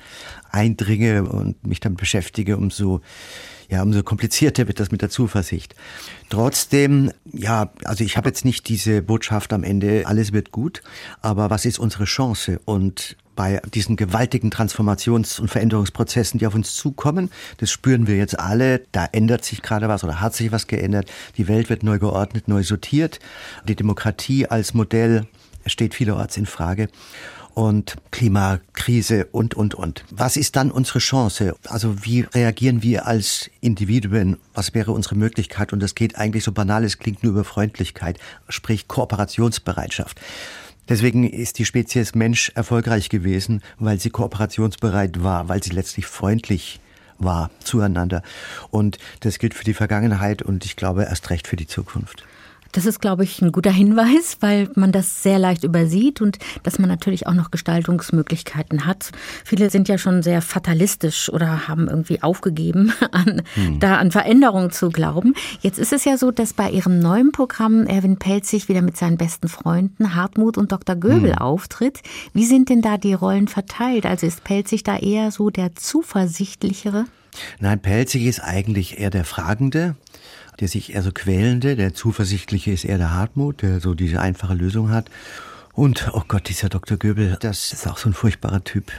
eindringe 0.51 1.23
und 1.23 1.65
mich 1.65 1.79
dann 1.79 1.95
beschäftige, 1.95 2.57
umso 2.57 3.01
ja, 3.71 3.81
umso 3.83 4.03
komplizierter 4.03 4.67
wird 4.67 4.81
das 4.81 4.91
mit 4.91 5.01
der 5.01 5.09
Zuversicht. 5.09 5.75
Trotzdem, 6.29 7.11
ja, 7.31 7.71
also 7.85 8.03
ich 8.03 8.17
habe 8.17 8.27
jetzt 8.27 8.43
nicht 8.43 8.67
diese 8.67 9.01
Botschaft 9.01 9.53
am 9.53 9.63
Ende, 9.63 10.03
alles 10.05 10.33
wird 10.33 10.51
gut, 10.51 10.83
aber 11.21 11.49
was 11.49 11.63
ist 11.63 11.79
unsere 11.79 12.03
Chance? 12.03 12.59
Und 12.65 13.15
bei 13.37 13.61
diesen 13.73 13.95
gewaltigen 13.95 14.51
Transformations- 14.51 15.39
und 15.39 15.47
Veränderungsprozessen, 15.49 16.37
die 16.37 16.47
auf 16.47 16.53
uns 16.53 16.75
zukommen, 16.75 17.31
das 17.57 17.71
spüren 17.71 18.07
wir 18.07 18.17
jetzt 18.17 18.37
alle, 18.37 18.81
da 18.91 19.05
ändert 19.05 19.45
sich 19.45 19.61
gerade 19.61 19.87
was 19.87 20.03
oder 20.03 20.19
hat 20.19 20.35
sich 20.35 20.51
was 20.51 20.67
geändert. 20.67 21.09
Die 21.37 21.47
Welt 21.47 21.69
wird 21.69 21.81
neu 21.81 21.97
geordnet, 21.97 22.49
neu 22.49 22.63
sortiert. 22.63 23.19
Die 23.69 23.75
Demokratie 23.77 24.47
als 24.47 24.73
Modell 24.73 25.27
steht 25.65 25.95
vielerorts 25.95 26.35
in 26.35 26.45
Frage 26.45 26.89
und 27.53 27.95
Klimakrise 28.11 29.25
und, 29.31 29.53
und, 29.53 29.75
und. 29.75 30.03
Was 30.11 30.37
ist 30.37 30.55
dann 30.55 30.71
unsere 30.71 30.99
Chance? 30.99 31.55
Also 31.67 32.03
wie 32.05 32.21
reagieren 32.21 32.83
wir 32.83 33.07
als 33.07 33.49
Individuen? 33.59 34.37
Was 34.53 34.73
wäre 34.73 34.91
unsere 34.91 35.15
Möglichkeit? 35.15 35.73
Und 35.73 35.81
das 35.81 35.95
geht 35.95 36.15
eigentlich 36.17 36.43
so 36.43 36.51
banal, 36.51 36.83
es 36.83 36.99
klingt 36.99 37.23
nur 37.23 37.33
über 37.33 37.43
Freundlichkeit, 37.43 38.19
sprich 38.49 38.87
Kooperationsbereitschaft. 38.87 40.19
Deswegen 40.89 41.29
ist 41.29 41.59
die 41.59 41.65
Spezies 41.65 42.15
Mensch 42.15 42.51
erfolgreich 42.55 43.09
gewesen, 43.09 43.61
weil 43.79 43.99
sie 43.99 44.09
kooperationsbereit 44.09 45.23
war, 45.23 45.47
weil 45.47 45.63
sie 45.63 45.69
letztlich 45.69 46.05
freundlich 46.05 46.79
war 47.17 47.51
zueinander. 47.63 48.23
Und 48.71 48.97
das 49.21 49.39
gilt 49.39 49.53
für 49.53 49.63
die 49.63 49.73
Vergangenheit 49.73 50.41
und 50.41 50.65
ich 50.65 50.75
glaube 50.75 51.03
erst 51.03 51.29
recht 51.29 51.47
für 51.47 51.55
die 51.55 51.67
Zukunft. 51.67 52.25
Das 52.71 52.85
ist, 52.85 53.01
glaube 53.01 53.23
ich, 53.23 53.41
ein 53.41 53.51
guter 53.51 53.71
Hinweis, 53.71 54.37
weil 54.39 54.69
man 54.75 54.91
das 54.91 55.23
sehr 55.23 55.39
leicht 55.39 55.63
übersieht 55.63 56.21
und 56.21 56.39
dass 56.63 56.79
man 56.79 56.89
natürlich 56.89 57.27
auch 57.27 57.33
noch 57.33 57.51
Gestaltungsmöglichkeiten 57.51 58.85
hat. 58.85 59.11
Viele 59.43 59.69
sind 59.69 59.89
ja 59.89 59.97
schon 59.97 60.23
sehr 60.23 60.41
fatalistisch 60.41 61.31
oder 61.31 61.67
haben 61.67 61.87
irgendwie 61.87 62.23
aufgegeben, 62.23 62.93
an, 63.11 63.41
hm. 63.55 63.79
da 63.79 63.97
an 63.97 64.11
Veränderungen 64.11 64.71
zu 64.71 64.89
glauben. 64.89 65.33
Jetzt 65.61 65.79
ist 65.79 65.93
es 65.93 66.05
ja 66.05 66.17
so, 66.17 66.31
dass 66.31 66.53
bei 66.53 66.69
ihrem 66.69 66.99
neuen 66.99 67.31
Programm 67.31 67.85
Erwin 67.87 68.17
Pelzig 68.17 68.69
wieder 68.69 68.81
mit 68.81 68.97
seinen 68.97 69.17
besten 69.17 69.47
Freunden 69.47 70.15
Hartmut 70.15 70.57
und 70.57 70.71
Dr. 70.71 70.95
Göbel 70.95 71.33
hm. 71.33 71.39
auftritt. 71.39 72.01
Wie 72.33 72.45
sind 72.45 72.69
denn 72.69 72.81
da 72.81 72.97
die 72.97 73.13
Rollen 73.13 73.47
verteilt? 73.47 74.05
Also 74.05 74.27
ist 74.27 74.43
Pelzig 74.43 74.83
da 74.83 74.97
eher 74.97 75.31
so 75.31 75.49
der 75.49 75.75
zuversichtlichere? 75.75 77.05
Nein, 77.59 77.79
Pelzig 77.79 78.25
ist 78.25 78.39
eigentlich 78.39 78.99
eher 78.99 79.09
der 79.09 79.25
Fragende 79.25 79.95
der 80.61 80.67
sich 80.67 80.93
eher 80.93 81.01
so 81.01 81.11
quälende, 81.11 81.75
der 81.75 81.93
zuversichtliche 81.93 82.71
ist 82.71 82.85
eher 82.85 82.99
der 82.99 83.13
Hartmut, 83.13 83.63
der 83.63 83.79
so 83.79 83.95
diese 83.95 84.21
einfache 84.21 84.53
Lösung 84.53 84.91
hat. 84.91 85.09
Und, 85.73 86.11
oh 86.13 86.23
Gott, 86.27 86.49
dieser 86.49 86.67
Dr. 86.69 86.97
Göbel, 86.97 87.37
das 87.39 87.71
ist 87.71 87.87
auch 87.87 87.97
so 87.97 88.09
ein 88.09 88.13
furchtbarer 88.13 88.63
Typ. 88.63 88.91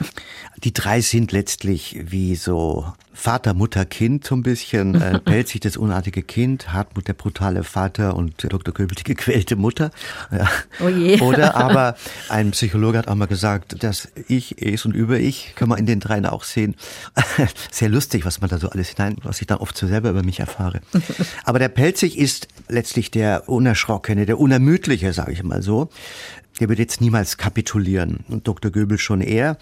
Die 0.63 0.73
drei 0.73 1.01
sind 1.01 1.31
letztlich 1.31 1.99
wie 2.03 2.35
so 2.35 2.93
Vater, 3.13 3.53
Mutter, 3.53 3.85
Kind 3.85 4.25
so 4.25 4.35
ein 4.35 4.43
bisschen. 4.43 4.93
Äh, 5.03 5.19
Pelzig 5.19 5.61
das 5.61 5.75
unartige 5.75 6.21
Kind, 6.23 6.71
Hartmut 6.71 7.07
der 7.09 7.13
brutale 7.13 7.63
Vater 7.63 8.15
und 8.15 8.35
Dr. 8.41 8.73
Göbel 8.73 8.95
die 8.95 9.03
gequälte 9.03 9.57
Mutter. 9.57 9.91
Ja. 10.31 10.47
Oh 10.79 10.87
je. 10.87 11.19
Oder 11.21 11.55
aber 11.55 11.97
ein 12.29 12.51
Psychologe 12.51 12.99
hat 12.99 13.07
auch 13.09 13.15
mal 13.15 13.25
gesagt, 13.25 13.83
das 13.83 14.07
Ich, 14.27 14.61
Es 14.61 14.85
und 14.85 14.95
Über-Ich 14.95 15.53
kann 15.55 15.67
man 15.67 15.77
in 15.77 15.85
den 15.85 15.99
dreien 15.99 16.25
auch 16.25 16.43
sehen. 16.43 16.75
Sehr 17.71 17.89
lustig, 17.89 18.23
was 18.23 18.39
man 18.39 18.49
da 18.49 18.59
so 18.59 18.69
alles 18.69 18.89
hinein, 18.89 19.17
was 19.23 19.41
ich 19.41 19.47
dann 19.47 19.57
oft 19.57 19.77
so 19.77 19.87
selber 19.87 20.11
über 20.11 20.23
mich 20.23 20.39
erfahre. 20.39 20.79
Aber 21.43 21.59
der 21.59 21.69
Pelzig 21.69 22.17
ist 22.17 22.47
letztlich 22.69 23.11
der 23.11 23.49
Unerschrockene, 23.49 24.25
der 24.25 24.39
Unermüdliche, 24.39 25.11
sage 25.11 25.33
ich 25.33 25.43
mal 25.43 25.61
so 25.61 25.89
der 26.59 26.69
wird 26.69 26.79
jetzt 26.79 27.01
niemals 27.01 27.37
kapitulieren 27.37 28.19
und 28.29 28.47
Dr. 28.47 28.71
Göbel 28.71 28.97
schon 28.97 29.21
eher. 29.21 29.57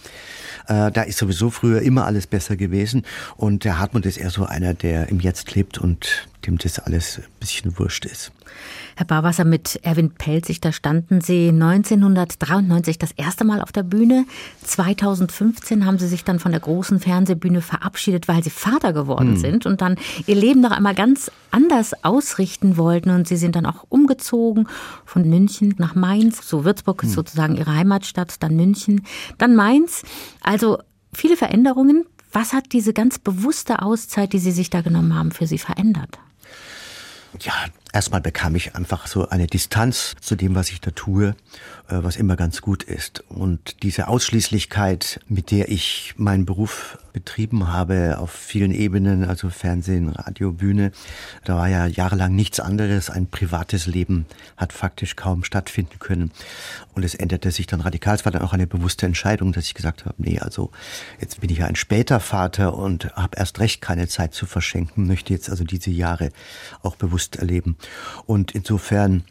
Äh, 0.68 0.92
da 0.92 1.04
ist 1.04 1.18
sowieso 1.18 1.50
früher 1.50 1.82
immer 1.82 2.06
alles 2.06 2.28
besser 2.28 2.56
gewesen. 2.56 3.04
Und 3.38 3.64
der 3.64 3.80
Hartmut 3.80 4.06
ist 4.06 4.18
eher 4.18 4.30
so 4.30 4.46
einer, 4.46 4.74
der 4.74 5.10
im 5.10 5.20
Jetzt 5.20 5.56
lebt 5.56 5.78
und 5.78 6.28
dem 6.42 6.58
das 6.58 6.80
alles 6.80 7.20
ein 7.20 7.26
bisschen 7.40 7.78
wurscht 7.78 8.06
ist. 8.06 8.32
Herr 8.96 9.06
Barwasser, 9.06 9.46
mit 9.46 9.80
Erwin 9.84 10.12
Pelzig, 10.12 10.62
da 10.62 10.72
standen 10.72 11.22
Sie 11.22 11.50
1993 11.50 13.00
das 13.00 13.12
erste 13.12 13.46
Mal 13.46 13.62
auf 13.62 13.72
der 13.72 13.84
Bühne. 13.84 14.26
2015 14.64 15.86
haben 15.86 15.98
Sie 15.98 16.08
sich 16.08 16.24
dann 16.24 16.40
von 16.40 16.52
der 16.52 16.62
großen 16.62 17.00
Fernsehbühne 17.00 17.62
verabschiedet, 17.62 18.28
weil 18.28 18.44
Sie 18.44 18.50
Vater 18.50 18.94
geworden 18.94 19.34
hm. 19.34 19.38
sind 19.38 19.66
und 19.66 19.82
dann 19.82 19.96
Ihr 20.28 20.36
Leben 20.36 20.62
noch 20.62 20.72
einmal 20.72 20.96
ganz 20.96 21.32
anders 21.52 22.04
ausrichten 22.04 22.78
wollten. 22.78 23.10
Und 23.12 23.28
Sie 23.28 23.38
sind 23.38 23.56
dann 23.56 23.66
auch 23.66 23.86
umgezogen 23.90 24.68
von 25.06 25.28
München 25.30 25.76
nach 25.78 25.96
Mainz. 25.96 26.48
So 26.48 26.66
Würzburg 26.66 27.04
ist 27.04 27.10
hm. 27.10 27.16
sozusagen 27.16 27.56
Ihre 27.56 27.74
Heimatstadt, 27.74 28.44
dann 28.44 28.56
München, 28.56 29.06
dann 29.38 29.56
Mainz. 29.56 30.04
Also 30.42 30.80
viele 31.14 31.38
Veränderungen. 31.38 32.06
Was 32.34 32.54
hat 32.54 32.72
diese 32.72 32.94
ganz 32.94 33.20
bewusste 33.20 33.82
Auszeit, 33.82 34.32
die 34.32 34.40
Sie 34.40 34.52
sich 34.52 34.70
da 34.70 34.82
genommen 34.82 35.16
haben, 35.16 35.32
für 35.32 35.48
Sie 35.48 35.58
verändert? 35.58 36.18
Ja, 37.40 37.66
erstmal 37.94 38.22
bekam 38.22 38.56
ich 38.56 38.76
einfach 38.76 39.08
so 39.08 39.30
eine 39.30 39.48
Distanz 39.48 40.16
zu 40.22 40.36
dem, 40.36 40.56
was 40.56 40.70
ich 40.70 40.82
da 40.82 40.92
tue, 40.92 41.36
äh, 41.90 42.04
was 42.04 42.16
immer 42.16 42.36
ganz 42.36 42.62
gut 42.62 42.84
ist. 42.84 43.24
Und 43.30 43.84
diese 43.84 44.08
Ausschließlichkeit, 44.08 45.20
mit 45.28 45.52
der 45.52 45.70
ich 45.70 46.14
meinen 46.18 46.46
Beruf 46.46 46.98
betrieben 47.14 47.68
habe, 47.68 48.18
auf 48.20 48.32
vielen 48.32 48.72
Ebenen, 48.72 49.26
also 49.26 49.50
Fernsehen, 49.50 50.10
Radio, 50.10 50.52
Bühne, 50.52 50.92
da 51.44 51.58
war 51.58 51.68
ja 51.68 51.86
jahrelang 51.86 52.36
nichts 52.36 52.60
anderes. 52.60 53.10
Ein 53.10 53.28
privates 53.28 53.86
Leben 53.86 54.26
hat 54.58 54.74
faktisch 54.74 55.16
kaum 55.16 55.44
stattfinden 55.44 56.00
können. 56.00 56.32
Und 56.94 57.04
es 57.04 57.16
änderte 57.16 57.52
sich 57.52 57.68
dann 57.68 57.82
radikal. 57.82 58.16
Es 58.16 58.26
war 58.26 58.32
dann 58.32 58.42
auch 58.42 58.54
eine 58.54 58.68
bewusste 58.68 59.06
Entscheidung, 59.06 59.52
dass 59.52 59.66
ich 59.66 59.74
gesagt 59.74 60.06
habe, 60.06 60.16
nee, 60.18 60.40
also 60.40 60.72
jetzt 61.20 61.42
bin 61.42 61.50
ich 61.50 61.60
ja 61.60 61.66
ein 61.66 61.76
später 61.76 62.20
Vater 62.20 62.78
und 62.78 63.14
habe 63.16 63.38
erst 63.38 63.60
recht 63.60 63.82
keine 63.82 64.08
Zeit 64.08 64.34
zu 64.34 64.46
verschenken, 64.46 65.08
möchte 65.08 65.34
jetzt 65.34 65.50
also 65.50 65.64
diese 65.64 65.92
Jahre 65.92 66.32
auch 66.82 66.96
bewusst 66.96 67.38
erleben. 67.38 67.78
Und 68.26 68.54
insofern 68.54 69.24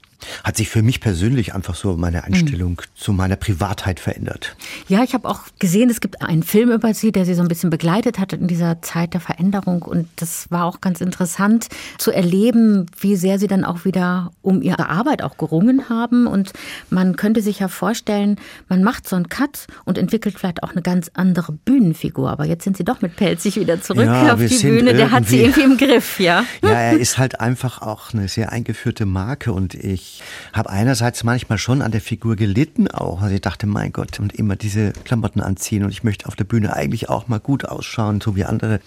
hat 0.44 0.56
sich 0.56 0.68
für 0.68 0.82
mich 0.82 1.00
persönlich 1.00 1.54
einfach 1.54 1.74
so 1.74 1.96
meine 1.96 2.24
Einstellung 2.24 2.72
mhm. 2.72 2.96
zu 2.96 3.12
meiner 3.12 3.36
Privatheit 3.36 4.00
verändert. 4.00 4.56
Ja, 4.88 5.02
ich 5.02 5.14
habe 5.14 5.28
auch 5.28 5.42
gesehen, 5.58 5.90
es 5.90 6.00
gibt 6.00 6.22
einen 6.22 6.42
Film 6.42 6.70
über 6.70 6.94
Sie, 6.94 7.12
der 7.12 7.24
Sie 7.24 7.34
so 7.34 7.42
ein 7.42 7.48
bisschen 7.48 7.70
begleitet 7.70 8.18
hat 8.18 8.32
in 8.32 8.46
dieser 8.46 8.82
Zeit 8.82 9.14
der 9.14 9.20
Veränderung. 9.20 9.82
Und 9.82 10.08
das 10.16 10.50
war 10.50 10.64
auch 10.64 10.80
ganz 10.80 11.00
interessant 11.00 11.68
zu 11.98 12.10
erleben, 12.10 12.86
wie 12.98 13.16
sehr 13.16 13.38
Sie 13.38 13.46
dann 13.46 13.64
auch 13.64 13.84
wieder 13.84 14.32
um 14.42 14.62
Ihre 14.62 14.88
Arbeit 14.88 15.22
auch 15.22 15.36
gerungen 15.36 15.88
haben. 15.88 16.26
Und 16.26 16.52
man 16.90 17.16
könnte 17.16 17.42
sich 17.42 17.58
ja 17.60 17.68
vorstellen, 17.68 18.36
man 18.68 18.82
macht 18.82 19.08
so 19.08 19.16
einen 19.16 19.28
Cut 19.28 19.66
und 19.84 19.98
entwickelt 19.98 20.38
vielleicht 20.38 20.62
auch 20.62 20.72
eine 20.72 20.82
ganz 20.82 21.10
andere 21.14 21.52
Bühnenfigur. 21.52 22.30
Aber 22.30 22.44
jetzt 22.44 22.64
sind 22.64 22.76
Sie 22.76 22.84
doch 22.84 23.00
mit 23.00 23.16
Pelzig 23.16 23.56
wieder 23.56 23.80
zurück 23.80 24.06
ja, 24.06 24.34
auf 24.34 24.40
die 24.44 24.58
Bühne. 24.58 24.94
Der 24.94 25.10
hat 25.10 25.26
Sie 25.26 25.40
irgendwie 25.40 25.62
im 25.62 25.76
Griff, 25.76 26.20
ja? 26.20 26.44
Ja, 26.62 26.70
er 26.70 26.98
ist 26.98 27.18
halt 27.18 27.40
einfach 27.40 27.82
auch 27.82 28.12
eine 28.12 28.28
sehr 28.28 28.52
eingeführte 28.52 29.06
Marke 29.06 29.52
und 29.52 29.74
ich 29.74 30.10
ich 30.11 30.23
habe 30.52 30.71
einerseits 30.71 31.25
manchmal 31.25 31.59
schon 31.59 31.83
an 31.83 31.93
der 31.93 32.00
Figur 32.00 32.37
gelitten 32.37 32.88
auch. 32.88 33.23
Also 33.23 33.35
ich 33.35 33.40
dachte, 33.40 33.67
mein 33.67 33.93
Gott, 33.93 34.19
und 34.21 34.35
immer 34.35 34.57
diese 34.57 34.93
Klamotten 34.93 35.40
anziehen 35.40 35.85
und 35.85 35.90
ich 35.90 36.05
möchte 36.05 36.26
auf 36.26 36.37
der 36.37 36.45
Bühne 36.45 36.75
eigentlich 36.75 37.09
auch 37.09 37.29
mal 37.29 37.40
gut 37.40 37.64
ausschauen, 37.64 38.21
so 38.21 38.37
wie 38.37 38.45
andere. 38.45 38.81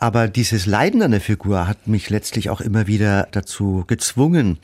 Aber 0.00 0.28
dieses 0.28 0.66
Leiden 0.66 1.02
an 1.02 1.10
der 1.10 1.20
Figur 1.20 1.66
hat 1.66 1.88
mich 1.88 2.08
letztlich 2.08 2.50
auch 2.50 2.60
immer 2.60 2.86
wieder 2.86 3.26
dazu 3.32 3.82
gezwungen, 3.88 4.58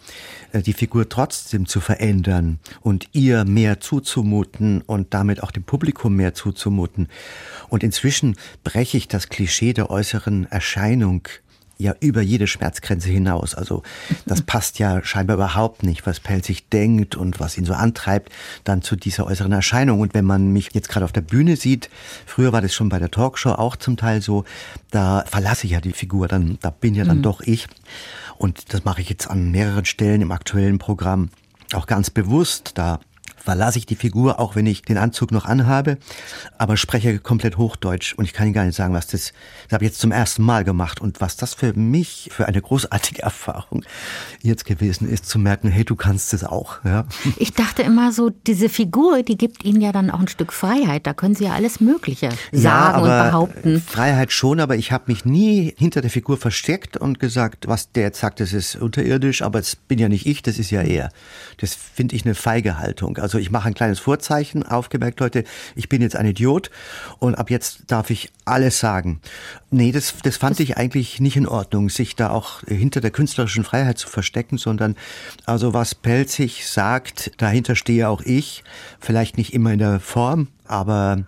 äh, 0.52 0.62
die 0.62 0.72
Figur 0.72 1.08
trotzdem 1.08 1.66
zu 1.66 1.80
verändern 1.80 2.60
und 2.82 3.08
ihr 3.12 3.44
mehr 3.44 3.80
zuzumuten 3.80 4.80
und 4.82 5.12
damit 5.12 5.42
auch 5.42 5.50
dem 5.50 5.64
Publikum 5.64 6.14
mehr 6.14 6.34
zuzumuten. 6.34 7.08
Und 7.68 7.82
inzwischen 7.82 8.36
breche 8.62 8.96
ich 8.96 9.08
das 9.08 9.28
Klischee 9.28 9.72
der 9.72 9.90
äußeren 9.90 10.46
Erscheinung 10.50 11.26
ja 11.78 11.94
über 12.00 12.22
jede 12.22 12.46
Schmerzgrenze 12.46 13.08
hinaus. 13.08 13.54
Also 13.54 13.82
das 14.26 14.42
passt 14.42 14.78
ja 14.78 15.04
scheinbar 15.04 15.36
überhaupt 15.36 15.82
nicht, 15.82 16.06
was 16.06 16.20
Pelzig 16.20 16.68
denkt 16.68 17.16
und 17.16 17.40
was 17.40 17.58
ihn 17.58 17.64
so 17.64 17.74
antreibt, 17.74 18.32
dann 18.64 18.82
zu 18.82 18.96
dieser 18.96 19.26
äußeren 19.26 19.52
Erscheinung. 19.52 20.00
Und 20.00 20.14
wenn 20.14 20.24
man 20.24 20.52
mich 20.52 20.70
jetzt 20.72 20.88
gerade 20.88 21.04
auf 21.04 21.12
der 21.12 21.20
Bühne 21.20 21.56
sieht, 21.56 21.90
früher 22.26 22.52
war 22.52 22.60
das 22.60 22.74
schon 22.74 22.88
bei 22.88 22.98
der 22.98 23.10
Talkshow 23.10 23.52
auch 23.52 23.76
zum 23.76 23.96
Teil 23.96 24.22
so, 24.22 24.44
da 24.90 25.24
verlasse 25.26 25.66
ich 25.66 25.72
ja 25.72 25.80
die 25.80 25.92
Figur, 25.92 26.28
dann 26.28 26.58
da 26.60 26.70
bin 26.70 26.94
ja 26.94 27.04
dann 27.04 27.18
mhm. 27.18 27.22
doch 27.22 27.40
ich. 27.40 27.66
Und 28.36 28.72
das 28.74 28.84
mache 28.84 29.00
ich 29.00 29.08
jetzt 29.08 29.28
an 29.28 29.50
mehreren 29.50 29.84
Stellen 29.84 30.20
im 30.20 30.32
aktuellen 30.32 30.78
Programm 30.78 31.30
auch 31.72 31.86
ganz 31.86 32.10
bewusst. 32.10 32.72
Da 32.74 33.00
verlasse 33.44 33.78
ich 33.78 33.86
die 33.86 33.94
Figur, 33.94 34.40
auch 34.40 34.56
wenn 34.56 34.66
ich 34.66 34.82
den 34.82 34.96
Anzug 34.96 35.30
noch 35.30 35.44
anhabe, 35.44 35.98
aber 36.56 36.76
spreche 36.76 37.18
komplett 37.18 37.58
Hochdeutsch 37.58 38.14
und 38.14 38.24
ich 38.24 38.32
kann 38.32 38.46
Ihnen 38.46 38.54
gar 38.54 38.64
nicht 38.64 38.76
sagen, 38.76 38.94
was 38.94 39.06
das, 39.06 39.32
das 39.64 39.72
habe 39.72 39.84
ich 39.84 39.90
jetzt 39.90 40.00
zum 40.00 40.12
ersten 40.12 40.42
Mal 40.42 40.64
gemacht 40.64 41.00
und 41.00 41.20
was 41.20 41.36
das 41.36 41.52
für 41.52 41.74
mich 41.74 42.30
für 42.32 42.46
eine 42.46 42.60
großartige 42.60 43.22
Erfahrung 43.22 43.84
jetzt 44.40 44.64
gewesen 44.64 45.08
ist, 45.08 45.26
zu 45.26 45.38
merken, 45.38 45.68
hey, 45.68 45.84
du 45.84 45.94
kannst 45.94 46.32
es 46.32 46.42
auch. 46.42 46.82
Ja. 46.84 47.06
Ich 47.36 47.52
dachte 47.52 47.82
immer 47.82 48.12
so, 48.12 48.30
diese 48.30 48.68
Figur, 48.68 49.22
die 49.22 49.36
gibt 49.36 49.64
Ihnen 49.64 49.80
ja 49.80 49.92
dann 49.92 50.10
auch 50.10 50.20
ein 50.20 50.28
Stück 50.28 50.52
Freiheit, 50.52 51.06
da 51.06 51.12
können 51.12 51.34
Sie 51.34 51.44
ja 51.44 51.52
alles 51.52 51.80
Mögliche 51.80 52.30
sagen 52.50 52.62
ja, 52.62 52.96
und 52.98 53.04
behaupten. 53.04 53.80
Freiheit 53.80 54.32
schon, 54.32 54.58
aber 54.58 54.76
ich 54.76 54.90
habe 54.90 55.04
mich 55.08 55.24
nie 55.26 55.74
hinter 55.76 56.00
der 56.00 56.10
Figur 56.10 56.38
versteckt 56.38 56.96
und 56.96 57.20
gesagt, 57.20 57.68
was 57.68 57.92
der 57.92 58.04
jetzt 58.04 58.20
sagt, 58.20 58.40
das 58.40 58.52
ist 58.54 58.76
unterirdisch, 58.76 59.42
aber 59.42 59.58
es 59.58 59.76
bin 59.76 59.98
ja 59.98 60.08
nicht 60.08 60.26
ich, 60.26 60.42
das 60.42 60.58
ist 60.58 60.70
ja 60.70 60.80
er. 60.82 61.10
Das 61.58 61.74
finde 61.74 62.16
ich 62.16 62.24
eine 62.24 62.34
feige 62.34 62.78
Haltung. 62.78 63.18
Also 63.18 63.33
also 63.34 63.42
ich 63.42 63.50
mache 63.50 63.66
ein 63.66 63.74
kleines 63.74 63.98
Vorzeichen, 63.98 64.62
aufgemerkt, 64.62 65.18
Leute, 65.18 65.42
ich 65.74 65.88
bin 65.88 66.02
jetzt 66.02 66.14
ein 66.14 66.24
Idiot 66.24 66.70
und 67.18 67.34
ab 67.34 67.50
jetzt 67.50 67.82
darf 67.88 68.10
ich 68.10 68.30
alles 68.44 68.78
sagen. 68.78 69.20
Nee, 69.72 69.90
das, 69.90 70.14
das 70.22 70.36
fand 70.36 70.60
ich 70.60 70.76
eigentlich 70.76 71.18
nicht 71.18 71.36
in 71.36 71.48
Ordnung, 71.48 71.90
sich 71.90 72.14
da 72.14 72.30
auch 72.30 72.62
hinter 72.62 73.00
der 73.00 73.10
künstlerischen 73.10 73.64
Freiheit 73.64 73.98
zu 73.98 74.08
verstecken, 74.08 74.56
sondern 74.56 74.94
also 75.46 75.74
was 75.74 75.96
Pelzig 75.96 76.68
sagt, 76.68 77.32
dahinter 77.38 77.74
stehe 77.74 78.08
auch 78.08 78.20
ich. 78.20 78.62
Vielleicht 79.00 79.36
nicht 79.36 79.52
immer 79.52 79.72
in 79.72 79.80
der 79.80 79.98
Form, 79.98 80.46
aber 80.66 81.24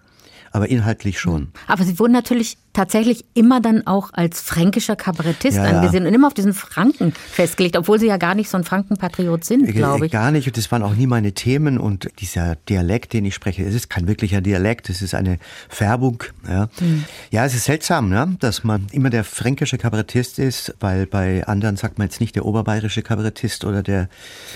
aber 0.53 0.71
inhaltlich 0.71 1.21
schon. 1.21 1.49
Aber 1.67 1.85
Sie 1.85 1.99
wurden 1.99 2.13
natürlich 2.13 2.57
tatsächlich 2.77 3.25
immer 3.33 3.61
dann 3.61 3.87
auch 3.87 4.11
als 4.13 4.43
fränkischer 4.43 4.97
Kabarettist 4.97 5.57
ja, 5.57 5.65
angesehen 5.65 6.03
ja. 6.03 6.09
und 6.09 6.15
immer 6.15 6.27
auf 6.27 6.35
diesen 6.35 6.53
Franken 6.53 7.13
festgelegt, 7.13 7.77
obwohl 7.77 7.99
Sie 7.99 8.07
ja 8.07 8.19
gar 8.19 8.35
nicht 8.35 8.51
so 8.51 8.59
ein 8.59 8.65
Frankenpatriot 8.65 9.45
sind, 9.45 9.67
glaube 9.73 10.07
ich. 10.07 10.13
Gar 10.13 10.31
nicht 10.31 10.47
und 10.47 10.59
das 10.59 10.71
waren 10.71 10.83
auch 10.83 10.95
nie 10.95 11.07
meine 11.07 11.33
Themen 11.33 11.79
und 11.79 12.11
dieser 12.21 12.57
Dialekt, 12.69 13.15
den 13.15 13.25
ich 13.25 13.35
spreche, 13.35 13.65
es 13.65 13.75
ist 13.75 13.89
kein 13.89 14.07
wirklicher 14.07 14.43
Dialekt, 14.43 14.91
es 14.91 15.01
ist 15.01 15.15
eine 15.15 15.39
Färbung. 15.71 16.23
Ja, 16.47 16.69
mhm. 16.79 17.05
ja 17.31 17.47
es 17.47 17.55
ist 17.55 17.65
seltsam, 17.65 18.11
ne? 18.11 18.37
dass 18.41 18.63
man 18.63 18.89
immer 18.93 19.09
der 19.09 19.25
fränkische 19.25 19.79
Kabarettist 19.79 20.39
ist, 20.39 20.75
weil 20.79 21.07
bei 21.07 21.47
anderen 21.47 21.77
sagt 21.77 21.97
man 21.97 22.09
jetzt 22.09 22.21
nicht 22.21 22.37
der 22.37 22.45
oberbayerische 22.45 23.01
Kabarettist 23.01 23.65
oder 23.65 23.83
der, 23.83 24.11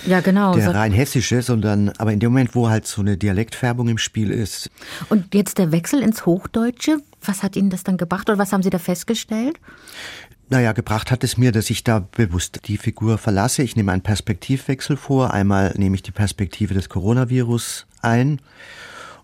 ja, 0.06 0.20
genau, 0.20 0.54
der 0.54 0.74
rein 0.74 0.92
hessische, 0.92 1.40
sondern 1.40 1.88
aber 1.96 2.12
in 2.12 2.20
dem 2.20 2.32
Moment, 2.32 2.54
wo 2.54 2.68
halt 2.68 2.86
so 2.86 3.00
eine 3.00 3.16
Dialektfärbung 3.16 3.88
im 3.88 3.98
Spiel 3.98 4.30
ist. 4.30 4.68
Und 5.08 5.34
jetzt 5.34 5.56
der 5.56 5.72
Wechsel 5.72 6.02
ins 6.02 6.26
Hochdeutsche, 6.26 6.98
was 7.24 7.42
hat 7.42 7.56
Ihnen 7.56 7.70
das 7.70 7.84
dann 7.84 7.96
gebracht 7.96 8.28
oder 8.28 8.38
was 8.38 8.52
haben 8.52 8.62
Sie 8.62 8.70
da 8.70 8.78
festgestellt? 8.78 9.58
Naja, 10.48 10.72
gebracht 10.72 11.10
hat 11.10 11.22
es 11.22 11.36
mir, 11.36 11.52
dass 11.52 11.70
ich 11.70 11.84
da 11.84 12.00
bewusst 12.00 12.62
die 12.66 12.76
Figur 12.76 13.18
verlasse. 13.18 13.62
Ich 13.62 13.76
nehme 13.76 13.92
einen 13.92 14.02
Perspektivwechsel 14.02 14.96
vor. 14.96 15.32
Einmal 15.32 15.72
nehme 15.76 15.94
ich 15.94 16.02
die 16.02 16.10
Perspektive 16.10 16.74
des 16.74 16.88
Coronavirus 16.88 17.86
ein 18.02 18.40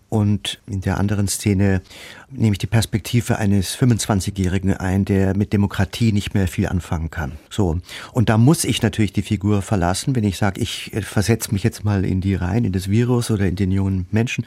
und 0.09 0.59
in 0.67 0.81
der 0.81 0.97
anderen 0.97 1.27
Szene 1.27 1.81
nehme 2.29 2.53
ich 2.53 2.59
die 2.59 2.67
Perspektive 2.67 3.37
eines 3.37 3.77
25-Jährigen 3.77 4.73
ein, 4.73 5.03
der 5.03 5.35
mit 5.35 5.51
Demokratie 5.51 6.13
nicht 6.13 6.33
mehr 6.33 6.47
viel 6.47 6.67
anfangen 6.67 7.09
kann. 7.09 7.33
So. 7.49 7.79
Und 8.13 8.29
da 8.29 8.37
muss 8.37 8.63
ich 8.63 8.81
natürlich 8.81 9.11
die 9.11 9.21
Figur 9.21 9.61
verlassen, 9.61 10.15
wenn 10.15 10.23
ich 10.23 10.37
sage, 10.37 10.61
ich 10.61 10.91
versetze 11.01 11.51
mich 11.51 11.63
jetzt 11.63 11.83
mal 11.83 12.05
in 12.05 12.21
die 12.21 12.35
rein, 12.35 12.63
in 12.63 12.71
das 12.71 12.89
Virus 12.89 13.31
oder 13.31 13.47
in 13.47 13.57
den 13.57 13.71
jungen 13.71 14.07
Menschen. 14.11 14.45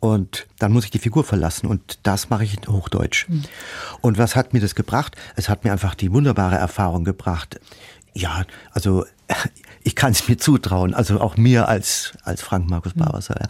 Und 0.00 0.46
dann 0.58 0.72
muss 0.72 0.84
ich 0.84 0.90
die 0.90 0.98
Figur 0.98 1.24
verlassen. 1.24 1.68
Und 1.68 2.00
das 2.02 2.28
mache 2.28 2.44
ich 2.44 2.58
in 2.58 2.68
Hochdeutsch. 2.70 3.28
Mhm. 3.28 3.44
Und 4.02 4.18
was 4.18 4.36
hat 4.36 4.52
mir 4.52 4.60
das 4.60 4.74
gebracht? 4.74 5.16
Es 5.36 5.48
hat 5.48 5.64
mir 5.64 5.72
einfach 5.72 5.94
die 5.94 6.12
wunderbare 6.12 6.56
Erfahrung 6.56 7.04
gebracht. 7.04 7.58
Ja, 8.12 8.44
also 8.72 9.06
ich 9.84 9.94
kann 9.94 10.12
es 10.12 10.28
mir 10.28 10.36
zutrauen, 10.36 10.92
also 10.92 11.20
auch 11.20 11.36
mir 11.36 11.68
als, 11.68 12.12
als 12.24 12.42
Frank 12.42 12.68
Markus 12.68 12.92
hm. 12.92 13.04
Bauer. 13.04 13.20
Mhm. 13.20 13.48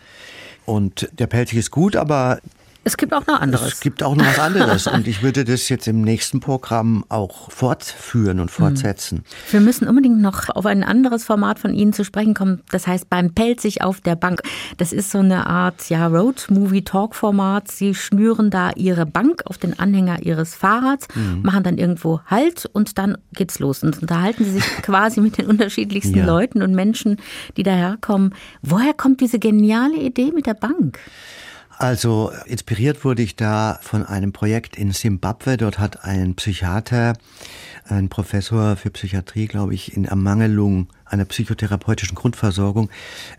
Und 0.68 1.08
der 1.18 1.26
Pelzig 1.26 1.56
ist 1.56 1.70
gut, 1.70 1.96
aber 1.96 2.40
es 2.85 2.97
gibt 2.97 3.12
auch 3.12 3.26
noch 3.26 3.40
anderes. 3.40 3.75
Es 3.75 3.80
gibt 3.80 4.02
auch 4.02 4.16
noch 4.16 4.25
was 4.25 4.38
anderes. 4.38 4.87
und 4.87 5.06
ich 5.06 5.23
würde 5.23 5.44
das 5.44 5.68
jetzt 5.68 5.87
im 5.88 6.00
nächsten 6.00 6.40
Programm 6.40 7.04
auch 7.08 7.50
fortführen 7.50 8.40
und 8.40 8.50
fortsetzen. 8.50 9.25
Wir 9.50 9.61
müssen 9.61 9.87
unbedingt 9.87 10.20
noch 10.20 10.49
auf 10.49 10.64
ein 10.64 10.82
anderes 10.82 11.25
Format 11.25 11.58
von 11.58 11.75
Ihnen 11.75 11.92
zu 11.92 12.04
sprechen 12.04 12.35
kommen. 12.35 12.62
Das 12.70 12.87
heißt 12.87 13.11
beim 13.11 13.35
Pelzig 13.35 13.82
auf 13.82 14.00
der 14.00 14.16
Bank. 14.16 14.40
Das 14.78 14.92
ist 14.92 15.11
so 15.11 15.18
eine 15.18 15.47
Art 15.47 15.90
ja, 15.90 16.06
Road-Movie-Talk-Format. 16.06 17.70
Sie 17.70 17.94
schnüren 17.94 18.50
da 18.50 18.70
Ihre 18.70 19.04
Bank 19.04 19.42
auf 19.44 19.58
den 19.58 19.78
Anhänger 19.78 20.23
Ihres 20.23 20.54
Fahrrads, 20.54 21.08
mhm. 21.14 21.42
machen 21.42 21.62
dann 21.64 21.78
irgendwo 21.78 22.20
Halt 22.26 22.64
und 22.73 22.97
dann 22.97 23.18
geht's 23.32 23.58
los. 23.58 23.82
Und 23.82 24.00
unterhalten 24.00 24.44
Sie 24.44 24.52
sich 24.52 24.64
quasi 24.82 25.20
mit 25.20 25.37
den 25.37 25.47
unterschiedlichsten 25.47 26.18
ja. 26.18 26.25
Leuten 26.25 26.62
und 26.62 26.75
Menschen, 26.75 27.18
die 27.56 27.64
daherkommen. 27.64 28.35
Woher 28.62 28.94
kommt 28.94 29.20
diese 29.20 29.38
geniale 29.38 29.97
Idee 29.97 30.32
mit 30.32 30.47
der 30.47 30.54
Bank? 30.54 30.99
Also 31.78 32.32
inspiriert 32.47 33.04
wurde 33.04 33.23
ich 33.23 33.37
da 33.37 33.78
von 33.82 34.04
einem 34.04 34.32
Projekt 34.32 34.76
in 34.76 34.90
Simbabwe. 34.90 35.56
Dort 35.56 35.78
hat 35.78 36.04
ein 36.04 36.35
Psychiater, 36.35 37.12
ein 37.85 38.08
Professor 38.08 38.75
für 38.75 38.90
Psychiatrie, 38.90 39.47
glaube 39.47 39.75
ich, 39.75 39.97
in 39.97 40.04
Ermangelung 40.04 40.88
einer 41.10 41.24
psychotherapeutischen 41.24 42.14
Grundversorgung 42.14 42.90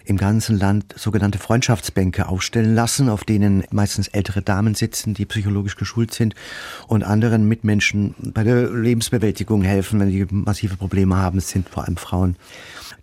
im 0.05 0.17
ganzen 0.17 0.57
Land 0.57 0.93
sogenannte 0.97 1.39
Freundschaftsbänke 1.39 2.27
aufstellen 2.27 2.75
lassen, 2.75 3.09
auf 3.09 3.23
denen 3.23 3.63
meistens 3.71 4.07
ältere 4.07 4.41
Damen 4.41 4.75
sitzen, 4.75 5.13
die 5.13 5.25
psychologisch 5.25 5.75
geschult 5.75 6.13
sind 6.13 6.35
und 6.87 7.03
anderen 7.03 7.47
Mitmenschen 7.47 8.15
bei 8.19 8.43
der 8.43 8.69
Lebensbewältigung 8.69 9.61
helfen, 9.61 9.99
wenn 9.99 10.09
die 10.09 10.25
massive 10.29 10.77
Probleme 10.77 11.17
haben. 11.17 11.37
Es 11.37 11.49
sind 11.49 11.69
vor 11.69 11.85
allem 11.85 11.97
Frauen 11.97 12.35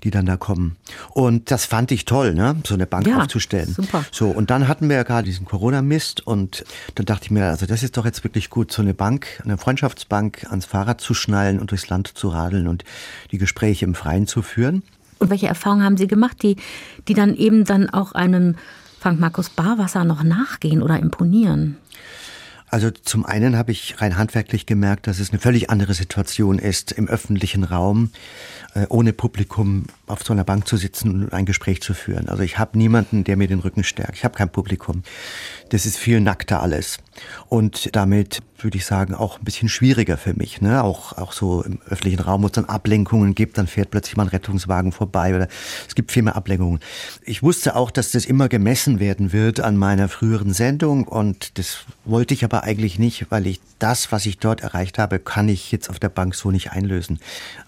die 0.04 0.10
dann 0.10 0.26
da 0.26 0.36
kommen. 0.36 0.76
Und 1.10 1.50
das 1.50 1.64
fand 1.64 1.90
ich 1.90 2.04
toll, 2.04 2.34
ne? 2.34 2.56
so 2.64 2.74
eine 2.74 2.86
Bank 2.86 3.06
ja, 3.06 3.18
aufzustellen. 3.18 3.72
Super. 3.74 4.04
So, 4.12 4.28
und 4.28 4.50
dann 4.50 4.68
hatten 4.68 4.88
wir 4.88 4.96
ja 4.96 5.02
gerade 5.02 5.26
diesen 5.26 5.46
Corona-Mist 5.46 6.26
und 6.26 6.64
dann 6.94 7.06
dachte 7.06 7.24
ich 7.24 7.30
mir, 7.30 7.46
also 7.46 7.66
das 7.66 7.82
ist 7.82 7.96
doch 7.96 8.04
jetzt 8.04 8.22
wirklich 8.24 8.50
gut, 8.50 8.72
so 8.72 8.82
eine 8.82 8.94
Bank, 8.94 9.42
eine 9.44 9.58
Freundschaftsbank 9.58 10.46
ans 10.50 10.66
Fahrrad 10.66 11.00
zu 11.00 11.14
schnallen 11.14 11.58
und 11.58 11.70
durchs 11.70 11.88
Land 11.88 12.16
zu 12.16 12.28
radeln 12.28 12.68
und 12.68 12.84
die 13.30 13.38
Gespräche 13.38 13.84
im 13.84 13.94
Freien 13.94 14.26
zu 14.26 14.42
führen. 14.42 14.55
Und 15.18 15.30
welche 15.30 15.46
Erfahrungen 15.46 15.84
haben 15.84 15.96
Sie 15.96 16.06
gemacht, 16.06 16.42
die, 16.42 16.56
die 17.08 17.14
dann 17.14 17.34
eben 17.34 17.64
dann 17.64 17.88
auch 17.88 18.12
einem 18.12 18.56
Frank 19.00 19.20
Markus 19.20 19.50
Barwasser 19.50 20.04
noch 20.04 20.22
nachgehen 20.22 20.82
oder 20.82 20.98
imponieren? 20.98 21.76
Also 22.68 22.90
zum 22.90 23.24
einen 23.24 23.56
habe 23.56 23.70
ich 23.70 24.00
rein 24.00 24.18
handwerklich 24.18 24.66
gemerkt, 24.66 25.06
dass 25.06 25.20
es 25.20 25.30
eine 25.30 25.38
völlig 25.38 25.70
andere 25.70 25.94
Situation 25.94 26.58
ist, 26.58 26.90
im 26.90 27.06
öffentlichen 27.06 27.62
Raum 27.62 28.10
äh, 28.74 28.86
ohne 28.88 29.12
Publikum 29.12 29.84
auf 30.08 30.24
so 30.24 30.32
einer 30.32 30.42
Bank 30.42 30.66
zu 30.66 30.76
sitzen 30.76 31.24
und 31.24 31.32
ein 31.32 31.46
Gespräch 31.46 31.80
zu 31.80 31.94
führen. 31.94 32.28
Also 32.28 32.42
ich 32.42 32.58
habe 32.58 32.76
niemanden, 32.76 33.22
der 33.22 33.36
mir 33.36 33.46
den 33.46 33.60
Rücken 33.60 33.84
stärkt. 33.84 34.16
Ich 34.16 34.24
habe 34.24 34.36
kein 34.36 34.50
Publikum. 34.50 35.04
Das 35.70 35.86
ist 35.86 35.96
viel 35.96 36.20
nackter 36.20 36.62
alles. 36.62 36.98
Und 37.48 37.94
damit 37.96 38.40
würde 38.58 38.78
ich 38.78 38.86
sagen, 38.86 39.14
auch 39.14 39.38
ein 39.38 39.44
bisschen 39.44 39.68
schwieriger 39.68 40.16
für 40.16 40.34
mich. 40.34 40.60
Ne? 40.60 40.82
Auch, 40.82 41.12
auch 41.18 41.32
so 41.32 41.62
im 41.62 41.78
öffentlichen 41.88 42.20
Raum, 42.20 42.42
wo 42.42 42.46
es 42.46 42.52
dann 42.52 42.64
Ablenkungen 42.66 43.34
gibt, 43.34 43.58
dann 43.58 43.66
fährt 43.66 43.90
plötzlich 43.90 44.16
mal 44.16 44.24
ein 44.24 44.28
Rettungswagen 44.28 44.92
vorbei 44.92 45.34
oder 45.34 45.48
es 45.86 45.94
gibt 45.94 46.12
viel 46.12 46.22
mehr 46.22 46.36
Ablenkungen. 46.36 46.80
Ich 47.24 47.42
wusste 47.42 47.76
auch, 47.76 47.90
dass 47.90 48.12
das 48.12 48.24
immer 48.24 48.48
gemessen 48.48 49.00
werden 49.00 49.32
wird 49.32 49.60
an 49.60 49.76
meiner 49.76 50.08
früheren 50.08 50.52
Sendung 50.52 51.06
und 51.06 51.58
das 51.58 51.78
wollte 52.04 52.34
ich 52.34 52.44
aber 52.44 52.64
eigentlich 52.64 52.98
nicht, 52.98 53.26
weil 53.30 53.46
ich 53.46 53.60
das, 53.78 54.10
was 54.12 54.26
ich 54.26 54.38
dort 54.38 54.62
erreicht 54.62 54.98
habe, 54.98 55.18
kann 55.18 55.48
ich 55.48 55.70
jetzt 55.70 55.90
auf 55.90 55.98
der 55.98 56.08
Bank 56.08 56.34
so 56.34 56.50
nicht 56.50 56.72
einlösen. 56.72 57.20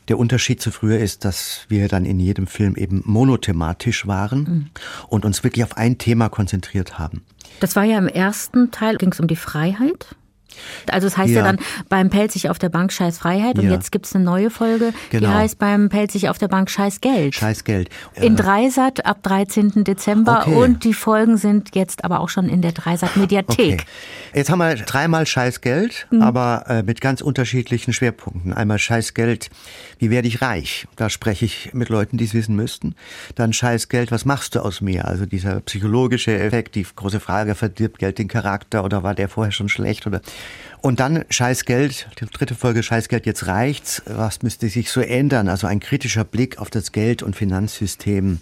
Der 0.08 0.18
Unterschied 0.18 0.62
zu 0.62 0.70
früher 0.70 0.98
ist, 0.98 1.24
dass 1.24 1.66
wir 1.68 1.88
dann 1.88 2.06
in 2.06 2.18
jedem 2.18 2.46
Film 2.46 2.76
eben 2.76 3.02
monothematisch 3.04 4.06
waren 4.06 4.38
mhm. 4.40 4.66
und 5.08 5.24
uns 5.26 5.44
wirklich 5.44 5.64
auf 5.64 5.76
ein 5.76 5.98
Thema 5.98 6.30
konzentriert 6.30 6.98
haben. 6.98 7.22
Das 7.60 7.74
war 7.76 7.84
ja 7.84 7.98
im 7.98 8.08
ersten 8.08 8.70
Teil, 8.70 8.96
ging 8.96 9.12
es 9.12 9.20
um 9.20 9.26
die 9.26 9.36
Freiheit. 9.36 10.14
Also 10.90 11.06
es 11.06 11.14
das 11.14 11.18
heißt 11.18 11.30
ja. 11.30 11.40
ja. 11.40 11.44
dann 11.44 11.58
beim 11.88 12.10
Pelzig 12.10 12.50
auf 12.50 12.58
der 12.58 12.68
Bank 12.68 12.92
Scheiß 12.92 13.18
Freiheit 13.18 13.58
und 13.58 13.66
ja. 13.66 13.72
jetzt 13.72 13.92
gibt 13.92 14.06
es 14.06 14.14
eine 14.14 14.24
neue 14.24 14.50
Folge, 14.50 14.92
genau. 15.10 15.28
die 15.28 15.34
heißt 15.34 15.58
beim 15.58 15.88
Pelzig 15.88 16.28
auf 16.28 16.38
der 16.38 16.48
Bank 16.48 16.70
Scheiß 16.70 17.00
Geld. 17.00 17.34
Scheiß 17.34 17.64
Geld. 17.64 17.90
In 18.14 18.36
Dreisat 18.36 19.06
ab 19.06 19.22
13. 19.22 19.84
Dezember 19.84 20.42
okay. 20.42 20.54
und 20.54 20.84
die 20.84 20.94
Folgen 20.94 21.36
sind 21.36 21.74
jetzt 21.74 22.04
aber 22.04 22.20
auch 22.20 22.28
schon 22.28 22.48
in 22.48 22.62
der 22.62 22.72
Dreisat 22.72 23.16
Mediathek. 23.16 23.74
Okay. 23.74 23.84
Jetzt 24.34 24.50
haben 24.50 24.58
wir 24.58 24.74
dreimal 24.74 25.26
Scheiß 25.26 25.60
Geld, 25.60 26.06
mhm. 26.10 26.22
aber 26.22 26.64
äh, 26.68 26.82
mit 26.82 27.00
ganz 27.00 27.20
unterschiedlichen 27.20 27.92
Schwerpunkten. 27.92 28.52
Einmal 28.52 28.78
Scheiß 28.78 29.14
Geld, 29.14 29.50
wie 29.98 30.10
werde 30.10 30.28
ich 30.28 30.42
reich? 30.42 30.86
Da 30.96 31.10
spreche 31.10 31.44
ich 31.44 31.70
mit 31.72 31.88
Leuten, 31.88 32.18
die 32.18 32.24
es 32.24 32.34
wissen 32.34 32.56
müssten. 32.56 32.94
Dann 33.34 33.52
Scheiß 33.52 33.88
Geld, 33.88 34.10
was 34.10 34.24
machst 34.24 34.54
du 34.54 34.60
aus 34.60 34.80
mir? 34.80 35.06
Also 35.06 35.26
dieser 35.26 35.60
psychologische 35.60 36.38
Effekt, 36.38 36.74
die 36.74 36.86
große 36.94 37.20
Frage, 37.20 37.54
verdirbt 37.54 37.98
Geld 37.98 38.18
den 38.18 38.28
Charakter 38.28 38.84
oder 38.84 39.02
war 39.02 39.14
der 39.14 39.28
vorher 39.28 39.52
schon 39.52 39.68
schlecht 39.68 40.06
oder 40.06 40.20
und 40.80 41.00
dann 41.00 41.24
Scheißgeld, 41.28 42.08
die 42.20 42.26
dritte 42.26 42.54
Folge 42.54 42.82
Scheißgeld, 42.82 43.26
jetzt 43.26 43.46
reicht's. 43.46 44.02
Was 44.06 44.42
müsste 44.42 44.68
sich 44.68 44.90
so 44.90 45.00
ändern? 45.00 45.48
Also 45.48 45.66
ein 45.66 45.80
kritischer 45.80 46.24
Blick 46.24 46.58
auf 46.58 46.70
das 46.70 46.92
Geld- 46.92 47.22
und 47.22 47.34
Finanzsystem. 47.34 48.38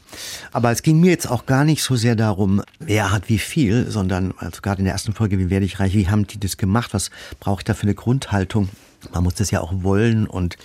Aber 0.52 0.70
es 0.70 0.82
ging 0.82 1.00
mir 1.00 1.10
jetzt 1.10 1.30
auch 1.30 1.46
gar 1.46 1.64
nicht 1.64 1.82
so 1.82 1.96
sehr 1.96 2.14
darum, 2.14 2.62
wer 2.78 3.10
hat 3.10 3.28
wie 3.28 3.38
viel, 3.38 3.90
sondern 3.90 4.34
also 4.36 4.60
gerade 4.60 4.80
in 4.80 4.84
der 4.84 4.92
ersten 4.92 5.14
Folge, 5.14 5.38
wie 5.38 5.48
werde 5.48 5.64
ich 5.64 5.80
reich, 5.80 5.94
wie 5.94 6.08
haben 6.08 6.26
die 6.26 6.38
das 6.38 6.58
gemacht? 6.58 6.92
Was 6.92 7.10
brauche 7.40 7.60
ich 7.60 7.64
da 7.64 7.74
für 7.74 7.84
eine 7.84 7.94
Grundhaltung? 7.94 8.68
Man 9.12 9.24
muss 9.24 9.34
das 9.34 9.50
ja 9.50 9.60
auch 9.60 9.72
wollen 9.82 10.26
und 10.26 10.56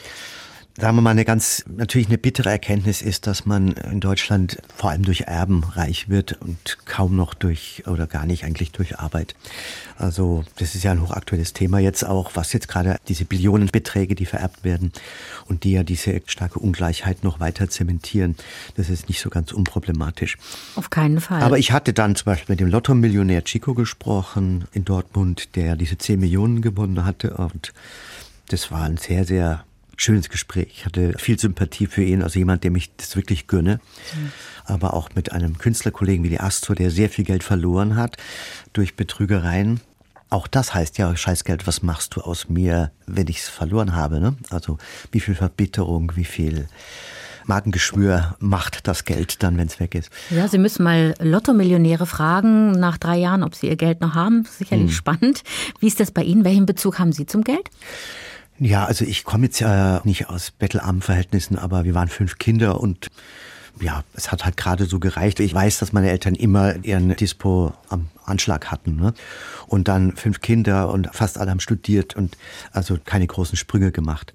sagen 0.82 0.98
wir 0.98 1.02
mal, 1.02 1.12
eine 1.12 1.26
ganz, 1.26 1.64
natürlich 1.68 2.08
eine 2.08 2.18
bittere 2.18 2.50
Erkenntnis 2.50 3.04
ist, 3.04 3.28
dass 3.28 3.46
man 3.46 3.74
in 3.74 4.00
Deutschland 4.00 4.58
vor 4.76 4.90
allem 4.90 5.04
durch 5.04 5.22
Erben 5.22 5.64
reich 5.64 6.10
wird 6.10 6.42
und 6.42 6.80
kaum 6.86 7.16
noch 7.16 7.36
durch, 7.36 7.84
oder 7.86 8.08
gar 8.08 8.26
nicht 8.26 8.46
eigentlich 8.46 8.72
durch 8.72 8.98
Arbeit. 8.98 9.36
Also, 10.00 10.44
das 10.58 10.74
ist 10.74 10.84
ja 10.84 10.92
ein 10.92 11.02
hochaktuelles 11.02 11.54
Thema 11.54 11.78
jetzt 11.78 12.04
auch, 12.04 12.32
was 12.34 12.52
jetzt 12.52 12.68
gerade 12.68 12.98
diese 13.08 13.26
Billionenbeträge, 13.26 14.16
die 14.16 14.26
vererbt 14.26 14.64
werden 14.64 14.92
und 15.48 15.66
die 15.66 15.74
ja 15.74 15.84
diese 15.84 16.20
starke 16.26 16.58
Ungleichheit 16.58 17.24
noch 17.24 17.40
weiter 17.40 17.70
zementieren. 17.70 18.36
Das 18.76 18.90
ist 18.90 19.08
nicht 19.08 19.22
so 19.22 19.30
ganz 19.30 19.52
unproblematisch. 19.52 20.40
Auf 20.76 20.90
keinen 20.90 21.22
Fall. 21.22 21.44
Aber 21.44 21.60
ich 21.60 21.72
hatte 21.72 21.94
dann 21.94 22.16
zum 22.16 22.26
Beispiel 22.26 22.54
mit 22.54 22.60
dem 22.60 22.70
Lotto-Millionär 22.70 23.44
Chico 23.44 23.76
gesprochen 23.76 24.66
in 24.74 24.84
Dortmund, 24.84 25.56
der 25.56 25.76
diese 25.76 26.00
10 26.00 26.20
Millionen 26.20 26.64
gewonnen 26.64 27.06
hatte 27.06 27.36
und 27.38 27.72
das 28.48 28.72
war 28.72 28.84
ein 28.84 28.98
sehr, 28.98 29.24
sehr 29.24 29.64
schönes 30.02 30.30
Gespräch. 30.30 30.68
Ich 30.76 30.86
hatte 30.86 31.14
viel 31.18 31.40
Sympathie 31.40 31.88
für 31.88 32.04
ihn, 32.04 32.24
also 32.24 32.40
jemand, 32.40 32.64
dem 32.64 32.76
ich 32.76 32.96
das 32.96 33.16
wirklich 33.16 33.48
gönne. 33.48 33.80
Mhm. 34.16 34.32
Aber 34.66 34.94
auch 34.94 35.10
mit 35.16 35.32
einem 35.32 35.58
Künstlerkollegen 35.58 36.24
wie 36.24 36.30
die 36.30 36.40
Astor, 36.40 36.76
der 36.76 36.92
sehr 36.92 37.10
viel 37.10 37.26
Geld 37.26 37.44
verloren 37.44 37.96
hat 37.96 38.18
durch 38.74 38.96
Betrügereien. 38.96 39.80
Auch 40.30 40.48
das 40.48 40.74
heißt 40.74 40.98
ja, 40.98 41.16
Scheißgeld, 41.16 41.68
was 41.68 41.84
machst 41.84 42.16
du 42.16 42.22
aus 42.22 42.50
mir, 42.50 42.92
wenn 43.06 43.28
ich 43.28 43.40
es 43.40 43.50
verloren 43.50 43.96
habe? 43.96 44.20
Ne? 44.20 44.36
Also 44.50 44.78
wie 45.12 45.20
viel 45.20 45.36
Verbitterung, 45.36 46.14
wie 46.16 46.26
viel 46.26 46.68
Magengeschwür 47.46 48.36
macht 48.40 48.88
das 48.88 49.04
Geld 49.04 49.44
dann, 49.44 49.58
wenn 49.58 49.68
es 49.68 49.80
weg 49.80 49.94
ist. 49.96 50.10
Ja, 50.30 50.48
Sie 50.48 50.58
müssen 50.58 50.84
mal 50.84 51.16
Lotto-Millionäre 51.20 52.06
fragen 52.06 52.72
nach 52.72 52.98
drei 52.98 53.18
Jahren, 53.18 53.44
ob 53.44 53.56
sie 53.56 53.68
ihr 53.68 53.76
Geld 53.76 54.00
noch 54.00 54.16
haben. 54.16 54.46
Sicherlich 54.50 54.92
hm. 54.92 54.96
spannend. 54.96 55.44
Wie 55.80 55.88
ist 55.88 56.00
das 56.00 56.12
bei 56.12 56.24
Ihnen? 56.24 56.46
Welchen 56.46 56.66
Bezug 56.66 56.98
haben 57.00 57.12
Sie 57.12 57.26
zum 57.26 57.44
Geld? 57.44 57.70
Ja, 58.64 58.86
also 58.86 59.06
ich 59.06 59.24
komme 59.24 59.46
jetzt 59.46 59.60
ja 59.60 60.02
nicht 60.04 60.30
aus 60.30 60.52
bettelarmen 60.52 61.02
Verhältnissen, 61.02 61.58
aber 61.58 61.84
wir 61.84 61.96
waren 61.96 62.10
fünf 62.10 62.38
Kinder 62.38 62.80
und 62.80 63.08
ja, 63.80 64.04
es 64.14 64.32
hat 64.32 64.46
halt 64.46 64.56
gerade 64.56 64.86
so 64.86 65.00
gereicht. 65.00 65.40
Ich 65.40 65.52
weiß, 65.52 65.80
dass 65.80 65.94
meine 65.94 66.12
Eltern 66.12 66.36
immer 66.36 66.76
ihren 66.86 67.16
Dispo 67.16 67.74
am 67.90 68.10
Anschlag 68.24 68.70
hatten. 68.70 68.98
Ne? 68.98 69.16
Und 69.66 69.88
dann 69.88 70.16
fünf 70.16 70.42
Kinder 70.42 70.92
und 70.92 71.10
fast 71.12 71.40
alle 71.40 71.50
haben 71.50 71.60
studiert 71.60 72.16
und 72.16 72.38
also 72.72 73.00
keine 73.04 73.26
großen 73.26 73.58
Sprünge 73.58 73.92
gemacht. 73.92 74.32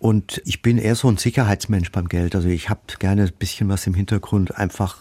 Und 0.00 0.42
ich 0.44 0.60
bin 0.60 0.78
eher 0.78 0.96
so 0.96 1.08
ein 1.08 1.16
Sicherheitsmensch 1.16 1.92
beim 1.92 2.08
Geld. 2.08 2.34
Also 2.34 2.48
ich 2.48 2.70
habe 2.70 2.80
gerne 2.98 3.22
ein 3.26 3.32
bisschen 3.38 3.68
was 3.68 3.86
im 3.86 3.94
Hintergrund, 3.94 4.56
einfach 4.56 4.96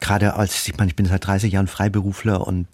gerade 0.00 0.34
als, 0.34 0.68
ich 0.68 0.76
meine, 0.76 0.90
ich 0.90 0.96
bin 0.96 1.06
seit 1.06 1.26
30 1.26 1.52
Jahren 1.52 1.66
Freiberufler 1.66 2.46
und 2.46 2.68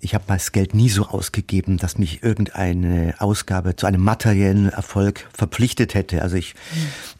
ich 0.00 0.14
habe 0.14 0.24
das 0.26 0.52
Geld 0.52 0.74
nie 0.74 0.88
so 0.88 1.06
ausgegeben, 1.06 1.78
dass 1.78 1.98
mich 1.98 2.22
irgendeine 2.22 3.14
Ausgabe 3.18 3.74
zu 3.76 3.86
einem 3.86 4.02
materiellen 4.02 4.68
Erfolg 4.68 5.26
verpflichtet 5.32 5.94
hätte. 5.94 6.22
Also 6.22 6.36
ich 6.36 6.54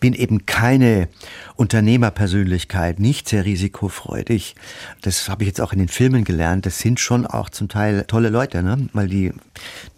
bin 0.01 0.13
eben 0.13 0.45
keine 0.45 1.09
Unternehmerpersönlichkeit, 1.57 3.01
nicht 3.01 3.29
sehr 3.29 3.45
risikofreudig. 3.45 4.55
Das 5.01 5.29
habe 5.29 5.45
ich 5.45 5.49
jetzt 5.49 5.61
auch 5.61 5.73
in 5.73 5.79
den 5.79 5.89
Filmen 5.89 6.25
gelernt. 6.25 6.67
Das 6.67 6.79
sind 6.79 7.01
schon 7.01 7.27
auch 7.27 7.49
zum 7.49 7.69
Teil 7.69 8.05
tolle 8.07 8.29
Leute, 8.29 8.63
ne? 8.63 8.89
weil 8.93 9.09
die, 9.09 9.33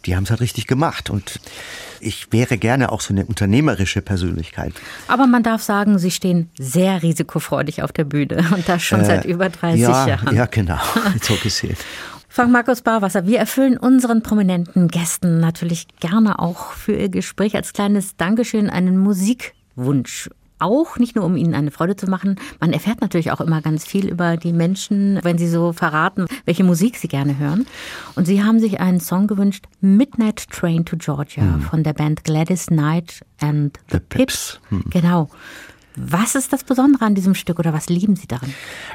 die 0.05 0.15
haben 0.15 0.25
es 0.25 0.31
halt 0.31 0.41
richtig 0.41 0.67
gemacht. 0.67 1.11
Und 1.11 1.41
ich 2.01 2.33
wäre 2.33 2.59
gerne 2.59 2.93
auch 2.93 3.01
so 3.01 3.12
eine 3.12 3.25
unternehmerische 3.25 4.03
Persönlichkeit. 4.03 4.73
Aber 5.09 5.27
man 5.27 5.43
darf 5.43 5.62
sagen, 5.62 5.99
Sie 5.99 6.11
stehen 6.11 6.51
sehr 6.59 7.03
risikofreudig 7.03 7.83
auf 7.83 7.93
der 7.93 8.05
Bühne 8.05 8.45
und 8.55 8.69
das 8.69 8.83
schon 8.83 9.01
äh, 9.01 9.05
seit 9.05 9.25
über 9.25 9.49
30 9.49 9.81
ja, 9.81 10.07
Jahren. 10.07 10.37
Ja, 10.37 10.47
genau, 10.47 10.79
so 11.23 11.35
gesehen. 11.37 11.77
Frank 12.37 12.53
Markus 12.53 12.83
Barwasser, 12.83 13.27
wir 13.27 13.38
erfüllen 13.38 13.79
unseren 13.79 14.22
prominenten 14.22 14.88
Gästen 14.88 15.40
natürlich 15.40 15.88
gerne 16.01 16.38
auch 16.38 16.72
für 16.72 16.92
ihr 16.92 17.09
Gespräch 17.09 17.57
als 17.57 17.72
kleines 17.72 18.14
Dankeschön 18.18 18.68
einen 18.68 18.99
Musikwunsch 18.99 20.29
auch 20.59 20.99
nicht 20.99 21.16
nur, 21.16 21.25
um 21.25 21.38
ihnen 21.38 21.55
eine 21.55 21.70
Freude 21.70 21.96
zu 21.96 22.11
machen. 22.11 22.37
Man 22.61 22.75
erfährt 22.75 23.01
natürlich 23.01 23.33
auch 23.33 23.40
immer 23.40 23.62
ganz 23.62 23.87
viel 23.87 24.07
über 24.07 24.37
die 24.37 24.53
Menschen, 24.53 25.18
wenn 25.22 25.38
sie 25.38 25.49
so 25.49 25.72
verraten, 25.72 26.27
welche 26.44 26.62
Musik 26.62 26.99
sie 26.99 27.09
gerne 27.09 27.38
hören. 27.38 27.64
Und 28.16 28.27
sie 28.27 28.44
haben 28.44 28.61
sich 28.61 28.81
einen 28.81 29.01
Song 29.01 29.29
gewünscht, 29.29 29.64
Midnight 29.81 30.51
Train 30.51 30.85
to 30.85 30.99
Georgia 30.99 31.42
hm. 31.42 31.62
von 31.62 31.85
der 31.85 31.94
Band 31.94 32.25
Gladys 32.25 32.66
Knight 32.66 33.25
and 33.40 33.79
the, 33.88 33.94
the 33.94 34.01
Pips. 34.01 34.18
Pips. 34.18 34.61
Hm. 34.68 34.85
Genau. 34.90 35.31
Was 35.96 36.35
ist 36.35 36.53
das 36.53 36.64
Besondere 36.64 37.07
an 37.07 37.14
diesem 37.14 37.35
Stück 37.35 37.59
oder 37.59 37.72
was 37.72 37.88
lieben 37.88 38.14
Sie 38.14 38.27
daran? 38.27 38.53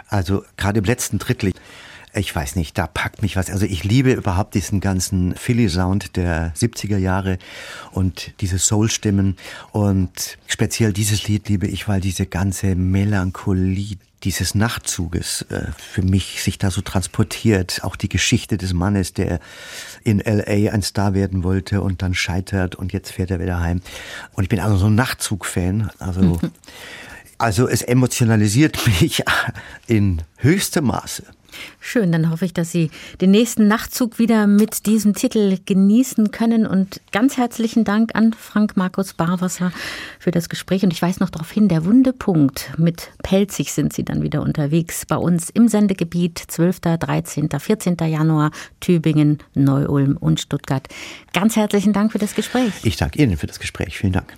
Also 0.10 0.44
gerade 0.58 0.78
im 0.78 0.86
letzten 0.86 1.18
Drittel 1.18 1.54
ich 2.14 2.36
weiß 2.36 2.56
nicht, 2.58 2.78
da 2.78 2.88
packt 2.88 3.22
mich 3.22 3.36
was. 3.38 3.50
Also 3.50 3.66
ich 3.66 3.84
liebe 3.84 4.12
überhaupt 4.12 4.54
diesen 4.54 4.82
ganzen 4.82 5.34
Philly-Sound 5.36 6.18
der 6.18 6.54
70er 6.56 6.98
Jahre 6.98 7.38
und 7.92 8.34
diese 8.42 8.60
Soul-Stimmen. 8.60 9.38
Und 9.72 10.38
speziell 10.48 10.92
dieses 10.92 11.28
Lied 11.28 11.48
liebe 11.48 11.68
ich, 11.68 11.88
weil 11.88 12.02
diese 12.02 12.26
ganze 12.26 12.76
Melancholie 12.76 13.98
dieses 14.24 14.54
Nachtzuges 14.56 15.44
äh, 15.50 15.64
für 15.78 16.04
mich 16.04 16.44
sich 16.44 16.60
da 16.60 16.70
so 16.70 16.82
transportiert. 16.82 17.84
Auch 17.84 17.96
die 17.96 18.10
Geschichte 18.10 18.58
des 18.58 18.74
Mannes, 18.74 19.14
der 19.14 19.40
in 20.04 20.20
LA 20.20 20.72
ein 20.72 20.82
Star 20.84 21.14
werden 21.14 21.44
wollte 21.44 21.82
und 21.82 22.02
dann 22.02 22.14
scheitert 22.14 22.76
und 22.76 22.94
jetzt 22.94 23.12
fährt 23.12 23.32
er 23.32 23.40
wieder 23.40 23.60
heim. 23.60 23.82
Und 24.34 24.44
ich 24.44 24.50
bin 24.50 24.60
also 24.60 24.78
so 24.78 24.88
ein 24.88 24.96
Nachtzug-Fan. 24.96 25.92
Also, 25.98 26.40
also 27.38 27.68
es 27.68 27.82
emotionalisiert 27.82 28.86
mich 28.86 29.24
in 29.88 30.22
höchstem 30.38 30.86
Maße. 30.86 31.24
Schön, 31.80 32.12
dann 32.12 32.30
hoffe 32.30 32.46
ich, 32.46 32.54
dass 32.54 32.72
Sie 32.72 32.92
den 33.20 33.32
nächsten 33.32 33.68
Nachtzug 33.68 34.20
wieder 34.20 34.48
mit 34.48 34.86
diesem 34.86 35.14
Titel 35.14 35.58
genießen 35.66 36.32
können. 36.32 36.66
Und 36.66 37.02
ganz 37.12 37.38
herzlichen 37.38 37.84
Dank 37.84 38.16
an 38.16 38.34
Frank 38.34 38.78
Markus 38.78 39.14
Barwasser 39.14 39.72
für 40.20 40.32
das 40.32 40.50
Gespräch. 40.50 40.84
Und 40.84 40.94
ich 40.94 41.02
weise 41.02 41.20
noch 41.20 41.30
darauf 41.30 41.52
hin, 41.52 41.68
der 41.68 41.86
Wundepunkt 41.86 42.72
mit 42.78 43.12
Pelzig 43.24 43.74
sind 43.74 43.94
Sie 43.94 44.04
dann 44.04 44.22
wieder 44.22 44.42
unterwegs 44.42 45.06
bei 45.06 45.18
uns 45.18 45.50
im 45.50 45.68
Sendegebiet 45.68 46.42
12., 46.48 46.80
13., 46.80 47.50
14. 47.50 47.98
Januar, 48.02 48.52
Tübingen, 48.80 49.40
Neu-Ulm 49.54 50.18
und 50.18 50.40
Stuttgart. 50.40 50.88
Ganz 51.34 51.56
herzlichen 51.56 51.94
Dank 51.94 52.12
für 52.12 52.20
das 52.20 52.36
Gespräch. 52.36 52.74
Ich 52.84 52.98
danke 52.98 53.22
Ihnen 53.22 53.38
für 53.38 53.48
das 53.48 53.60
Gespräch. 53.60 53.98
Vielen 53.98 54.14
Dank. 54.14 54.34